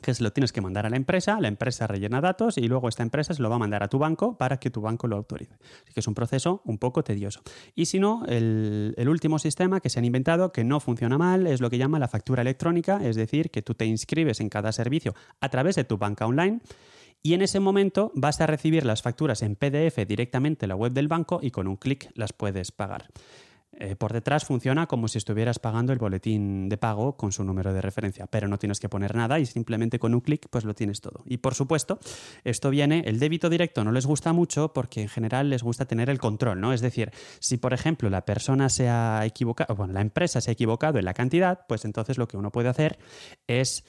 que 0.00 0.14
se 0.14 0.22
lo 0.22 0.32
tienes 0.32 0.52
que 0.52 0.60
mandar 0.60 0.86
a 0.86 0.90
la 0.90 0.96
empresa, 0.96 1.38
la 1.40 1.48
empresa 1.48 1.86
rellena 1.86 2.20
datos 2.20 2.56
y 2.56 2.66
luego 2.66 2.88
esta 2.88 3.02
empresa 3.02 3.34
se 3.34 3.42
lo 3.42 3.50
va 3.50 3.56
a 3.56 3.58
mandar 3.58 3.82
a 3.82 3.88
tu 3.88 3.98
banco 3.98 4.38
para 4.38 4.58
que 4.58 4.70
tu 4.70 4.80
banco 4.80 5.06
lo 5.06 5.16
autorice. 5.16 5.54
Así 5.84 5.92
que 5.92 6.00
es 6.00 6.06
un 6.06 6.14
proceso 6.14 6.62
un 6.64 6.78
poco 6.78 7.04
tedioso. 7.04 7.42
Y 7.74 7.86
si 7.86 7.98
no, 7.98 8.24
el, 8.26 8.94
el, 8.96 9.08
último 9.08 9.38
sistema 9.38 9.80
que 9.80 9.90
se 9.90 9.98
han 9.98 10.04
inventado, 10.04 10.52
que 10.52 10.64
no 10.64 10.80
funciona 10.80 11.18
mal, 11.18 11.46
es 11.46 11.60
lo 11.60 11.68
que 11.68 11.78
llama 11.78 11.98
la 11.98 12.08
factura 12.08 12.42
electrónica, 12.42 13.00
es 13.02 13.16
decir, 13.16 13.50
que 13.50 13.62
tú 13.62 13.74
te 13.74 13.84
inscribes 13.84 14.40
en 14.40 14.48
cada 14.48 14.72
servicio 14.72 15.14
a 15.40 15.48
través 15.50 15.76
de 15.76 15.84
tu 15.84 15.98
banca 15.98 16.26
online. 16.26 16.60
Y 17.22 17.34
en 17.34 17.42
ese 17.42 17.60
momento 17.60 18.10
vas 18.14 18.40
a 18.40 18.46
recibir 18.46 18.84
las 18.84 19.02
facturas 19.02 19.42
en 19.42 19.54
PDF 19.54 20.04
directamente 20.08 20.64
en 20.64 20.70
la 20.70 20.76
web 20.76 20.92
del 20.92 21.06
banco 21.06 21.38
y 21.40 21.52
con 21.52 21.68
un 21.68 21.76
clic 21.76 22.10
las 22.14 22.32
puedes 22.32 22.72
pagar. 22.72 23.06
Eh, 23.78 23.96
por 23.96 24.12
detrás 24.12 24.44
funciona 24.44 24.86
como 24.86 25.08
si 25.08 25.16
estuvieras 25.18 25.58
pagando 25.58 25.92
el 25.92 25.98
boletín 25.98 26.68
de 26.68 26.76
pago 26.76 27.16
con 27.16 27.32
su 27.32 27.42
número 27.42 27.72
de 27.72 27.80
referencia, 27.80 28.26
pero 28.26 28.46
no 28.46 28.58
tienes 28.58 28.78
que 28.78 28.88
poner 28.88 29.14
nada 29.14 29.40
y 29.40 29.46
simplemente 29.46 29.98
con 29.98 30.14
un 30.14 30.20
clic 30.20 30.46
pues 30.50 30.64
lo 30.64 30.74
tienes 30.74 31.00
todo. 31.00 31.22
Y 31.24 31.38
por 31.38 31.54
supuesto, 31.54 31.98
esto 32.44 32.68
viene, 32.68 33.02
el 33.06 33.18
débito 33.18 33.48
directo 33.48 33.82
no 33.82 33.90
les 33.92 34.04
gusta 34.04 34.34
mucho 34.34 34.72
porque 34.74 35.02
en 35.02 35.08
general 35.08 35.48
les 35.48 35.62
gusta 35.62 35.86
tener 35.86 36.10
el 36.10 36.18
control, 36.18 36.60
¿no? 36.60 36.72
Es 36.72 36.82
decir, 36.82 37.12
si 37.40 37.56
por 37.56 37.72
ejemplo 37.72 38.10
la 38.10 38.26
persona 38.26 38.68
se 38.68 38.88
ha 38.88 39.24
equivocado, 39.24 39.74
bueno, 39.74 39.94
la 39.94 40.02
empresa 40.02 40.40
se 40.42 40.50
ha 40.50 40.52
equivocado 40.52 40.98
en 40.98 41.06
la 41.06 41.14
cantidad, 41.14 41.60
pues 41.66 41.86
entonces 41.86 42.18
lo 42.18 42.28
que 42.28 42.36
uno 42.36 42.52
puede 42.52 42.68
hacer 42.68 42.98
es 43.46 43.84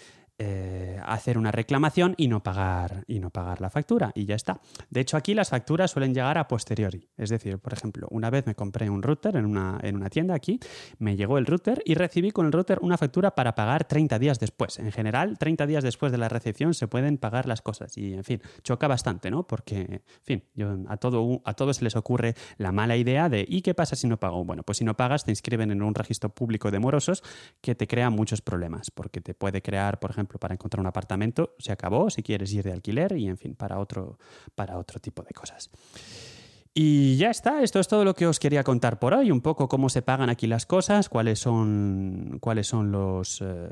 eh, 0.46 1.00
hacer 1.06 1.38
una 1.38 1.52
reclamación 1.52 2.16
y 2.18 2.28
no, 2.28 2.44
pagar, 2.44 3.06
y 3.08 3.20
no 3.20 3.30
pagar 3.30 3.62
la 3.62 3.70
factura 3.70 4.12
y 4.14 4.26
ya 4.26 4.36
está. 4.36 4.60
De 4.90 5.00
hecho, 5.00 5.16
aquí 5.16 5.34
las 5.34 5.50
facturas 5.50 5.92
suelen 5.92 6.14
llegar 6.14 6.38
a 6.38 6.50
posteriori. 6.50 7.08
Es 7.16 7.30
decir, 7.30 7.60
por 7.60 7.72
ejemplo, 7.72 8.08
una 8.12 8.30
vez 8.30 8.46
me 8.46 8.56
compré 8.56 8.90
un 8.90 9.02
router 9.02 9.38
en 9.38 9.46
una, 9.46 9.80
en 9.82 9.96
una 9.96 10.10
tienda 10.10 10.36
aquí, 10.36 10.60
me 11.00 11.16
llegó 11.16 11.38
el 11.38 11.46
router 11.46 11.82
y 11.86 11.94
recibí 11.94 12.32
con 12.32 12.46
el 12.46 12.52
router 12.52 12.80
una 12.82 12.98
factura 12.98 13.36
para 13.36 13.56
pagar 13.56 13.86
30 13.86 14.20
días 14.20 14.38
después. 14.38 14.80
En 14.80 14.92
general, 14.92 15.38
30 15.38 15.66
días 15.66 15.84
después 15.84 16.12
de 16.12 16.18
la 16.18 16.28
recepción 16.28 16.74
se 16.74 16.90
pueden 16.90 17.18
pagar 17.18 17.48
las 17.48 17.62
cosas 17.62 17.98
y, 17.98 18.14
en 18.14 18.26
fin, 18.26 18.42
choca 18.64 18.90
bastante, 18.90 19.32
¿no? 19.32 19.48
Porque, 19.48 19.80
en 19.80 20.02
fin, 20.24 20.44
yo, 20.56 20.76
a, 20.90 20.98
todo, 20.98 21.42
a 21.46 21.54
todos 21.54 21.78
se 21.78 21.86
les 21.86 21.96
ocurre 21.96 22.36
la 22.58 22.74
mala 22.74 22.98
idea 22.98 23.30
de 23.30 23.46
¿y 23.48 23.62
qué 23.62 23.74
pasa 23.74 23.96
si 23.96 24.08
no 24.08 24.20
pago? 24.20 24.44
Bueno, 24.44 24.64
pues 24.64 24.80
si 24.80 24.84
no 24.84 24.98
pagas 24.98 25.24
te 25.24 25.32
inscriben 25.32 25.72
en 25.72 25.82
un 25.82 25.96
registro 25.96 26.30
público 26.30 26.70
de 26.70 26.80
morosos 26.80 27.24
que 27.62 27.76
te 27.76 27.88
crea 27.88 28.10
muchos 28.10 28.42
problemas, 28.42 28.92
porque 28.92 29.22
te 29.22 29.34
puede 29.34 29.62
crear, 29.62 30.00
por 30.00 30.12
ejemplo, 30.12 30.33
para 30.40 30.54
encontrar 30.54 30.82
un 30.82 30.88
apartamento, 30.88 31.56
se 31.60 31.72
acabó, 31.72 32.10
si 32.10 32.24
quieres 32.24 32.54
ir 32.54 32.64
de 32.64 32.74
alquiler 32.74 33.18
y, 33.18 33.28
en 33.28 33.38
fin, 33.38 33.56
para 33.56 33.80
otro, 33.80 34.18
para 34.56 34.78
otro 34.78 35.00
tipo 35.00 35.24
de 35.24 35.34
cosas. 35.34 35.70
Y 36.76 37.18
ya 37.18 37.30
está, 37.30 37.62
esto 37.62 37.80
es 37.80 37.88
todo 37.88 38.04
lo 38.04 38.16
que 38.16 38.26
os 38.26 38.40
quería 38.40 38.64
contar 38.64 38.98
por 38.98 39.14
hoy, 39.14 39.30
un 39.30 39.42
poco 39.42 39.68
cómo 39.68 39.90
se 39.90 40.02
pagan 40.02 40.32
aquí 40.32 40.48
las 40.48 40.66
cosas, 40.66 41.08
cuáles 41.08 41.38
son, 41.38 42.40
cuáles 42.42 42.66
son 42.66 42.92
los, 42.92 43.44
eh, 43.46 43.70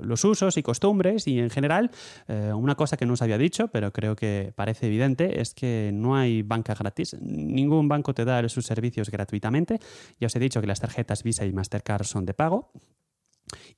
los 0.00 0.24
usos 0.24 0.56
y 0.56 0.62
costumbres 0.62 1.28
y 1.28 1.38
en 1.38 1.50
general, 1.50 1.90
eh, 2.26 2.50
una 2.54 2.76
cosa 2.76 2.96
que 2.96 3.04
no 3.04 3.12
os 3.12 3.20
había 3.20 3.36
dicho, 3.36 3.68
pero 3.68 3.92
creo 3.92 4.16
que 4.16 4.54
parece 4.56 4.86
evidente, 4.86 5.42
es 5.42 5.52
que 5.52 5.90
no 5.92 6.16
hay 6.16 6.40
banca 6.40 6.74
gratis, 6.74 7.14
ningún 7.20 7.88
banco 7.88 8.14
te 8.14 8.24
da 8.24 8.48
sus 8.48 8.64
servicios 8.64 9.10
gratuitamente, 9.10 9.78
ya 10.18 10.28
os 10.28 10.34
he 10.34 10.38
dicho 10.38 10.62
que 10.62 10.66
las 10.66 10.80
tarjetas 10.80 11.24
Visa 11.24 11.44
y 11.44 11.52
Mastercard 11.52 12.04
son 12.04 12.24
de 12.24 12.32
pago, 12.32 12.72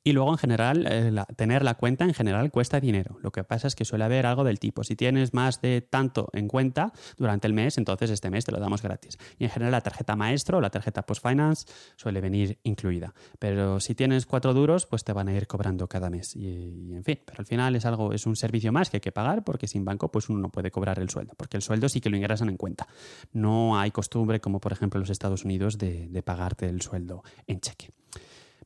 y 0.03 0.13
luego, 0.13 0.33
en 0.33 0.39
general, 0.39 0.87
eh, 0.89 1.13
tener 1.37 1.65
la 1.65 1.75
cuenta 1.75 2.05
en 2.05 2.15
general 2.15 2.51
cuesta 2.51 2.81
dinero. 2.81 3.19
Lo 3.23 3.33
que 3.33 3.45
pasa 3.45 3.67
es 3.69 3.75
que 3.75 3.85
suele 3.85 4.05
haber 4.05 4.27
algo 4.27 4.45
del 4.45 4.59
tipo, 4.59 4.85
si 4.85 4.97
tienes 4.97 5.35
más 5.35 5.61
de 5.61 5.81
tanto 5.81 6.29
en 6.33 6.49
cuenta 6.49 6.93
durante 7.17 7.47
el 7.47 7.53
mes, 7.53 7.79
entonces 7.79 8.11
este 8.11 8.31
mes 8.31 8.45
te 8.45 8.53
lo 8.53 8.61
damos 8.61 8.83
gratis. 8.83 9.19
Y 9.39 9.45
en 9.45 9.51
general 9.51 9.73
la 9.73 9.81
tarjeta 9.81 10.17
maestro 10.17 10.59
o 10.59 10.61
la 10.61 10.71
tarjeta 10.71 11.05
post 11.05 11.27
finance 11.27 11.67
suele 11.97 12.21
venir 12.21 12.59
incluida. 12.63 13.15
Pero 13.39 13.81
si 13.81 13.95
tienes 13.95 14.27
cuatro 14.27 14.55
duros, 14.55 14.87
pues 14.87 15.05
te 15.05 15.13
van 15.13 15.29
a 15.29 15.35
ir 15.35 15.47
cobrando 15.47 15.89
cada 15.89 16.11
mes. 16.11 16.37
Y, 16.37 16.95
en 16.95 17.05
fin, 17.05 17.19
pero 17.25 17.39
al 17.41 17.47
final 17.47 17.77
es 17.77 17.85
algo, 17.85 18.13
es 18.13 18.27
un 18.27 18.37
servicio 18.37 18.73
más 18.73 18.91
que 18.91 18.99
hay 18.99 19.01
que 19.01 19.13
pagar 19.13 19.45
porque 19.45 19.67
sin 19.67 19.85
banco 19.85 20.11
pues 20.11 20.29
uno 20.29 20.39
no 20.39 20.51
puede 20.51 20.71
cobrar 20.71 20.99
el 20.99 21.11
sueldo, 21.11 21.35
porque 21.37 21.57
el 21.57 21.63
sueldo 21.63 21.89
sí 21.89 22.01
que 22.01 22.11
lo 22.11 22.17
ingresan 22.17 22.49
en 22.49 22.57
cuenta. 22.57 22.87
No 23.33 23.79
hay 23.79 23.91
costumbre, 23.91 24.41
como 24.41 24.61
por 24.61 24.73
ejemplo 24.73 24.99
en 24.99 25.03
los 25.03 25.11
Estados 25.11 25.45
Unidos, 25.45 25.79
de, 25.79 26.09
de 26.09 26.23
pagarte 26.23 26.69
el 26.69 26.83
sueldo 26.83 27.23
en 27.47 27.61
cheque. 27.61 27.91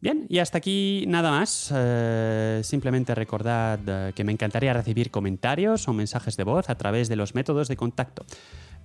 Bien, 0.00 0.24
y 0.30 0.38
hasta 0.38 0.58
aquí 0.58 1.04
nada 1.08 1.30
más. 1.30 1.70
Eh, 1.74 2.62
simplemente 2.64 3.14
recordad 3.14 3.78
eh, 3.86 4.12
que 4.14 4.24
me 4.24 4.32
encantaría 4.32 4.72
recibir 4.72 5.10
comentarios 5.10 5.86
o 5.88 5.92
mensajes 5.92 6.38
de 6.38 6.44
voz 6.44 6.70
a 6.70 6.74
través 6.76 7.08
de 7.10 7.16
los 7.16 7.34
métodos 7.34 7.68
de 7.68 7.76
contacto. 7.76 8.24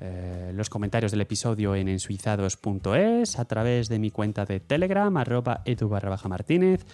Eh, 0.01 0.51
los 0.53 0.69
comentarios 0.69 1.11
del 1.11 1.21
episodio 1.21 1.73
en 1.73 1.87
ensuizados.es, 1.87 3.39
a 3.39 3.45
través 3.45 3.87
de 3.87 3.97
mi 3.97 4.11
cuenta 4.11 4.43
de 4.43 4.59
Telegram, 4.59 5.15
arroba 5.15 5.61
edu 5.63 5.87
barra 5.87 6.09
baja 6.09 6.27
martínez, 6.27 6.85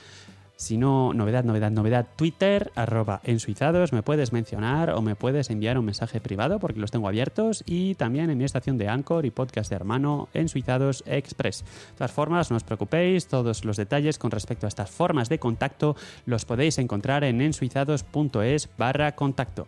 si 0.62 0.78
no, 0.78 1.12
novedad, 1.15 1.43
novedad, 1.43 1.71
novedad, 1.71 2.06
Twitter, 2.15 2.71
arroba 2.76 3.19
ensuizados, 3.24 3.93
me 3.93 4.04
puedes 4.04 4.32
mencionar 4.32 4.91
o 4.91 5.02
me 5.02 5.15
puedes 5.15 5.50
enviar 5.50 5.80
un 5.80 5.86
mensaje 5.86 6.21
privado 6.21 6.60
porque 6.60 6.80
los 6.80 6.91
tengo 6.91 7.08
abiertos 7.08 7.63
y 7.65 7.95
también 7.95 8.30
en 8.30 8.38
mi 8.38 8.43
estación 8.43 8.78
de 8.78 8.88
Anchor 8.88 9.26
y 9.26 9.32
podcast 9.32 9.71
de 9.71 9.78
hermano 9.78 10.30
Ensuizados 10.36 11.04
Express. 11.08 11.63
De 11.63 11.97
todas 11.97 12.12
formas, 12.12 12.52
no 12.52 12.58
os 12.58 12.63
preocupéis, 12.63 13.28
todos 13.28 13.65
los 13.65 13.76
detalles 13.76 14.19
con 14.19 14.30
respecto 14.30 14.67
a 14.67 14.69
estas 14.69 14.91
formas 14.91 15.30
de 15.30 15.39
contacto 15.39 15.95
los 16.28 16.45
podéis 16.45 16.78
encontrar 16.78 17.24
en 17.24 17.41
ensuizados.es 17.41 18.69
barra 18.78 19.15
contacto. 19.15 19.67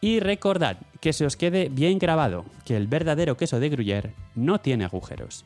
Y 0.00 0.20
recordad 0.20 0.78
que 1.00 1.12
se 1.12 1.26
os 1.26 1.36
quede 1.36 1.68
bien 1.68 1.98
grabado 1.98 2.46
que 2.64 2.78
el 2.78 2.86
verdadero 2.86 3.36
queso 3.36 3.60
de 3.60 3.70
Gruyère 3.70 4.14
no 4.34 4.58
tiene 4.58 4.86
agujeros. 4.86 5.44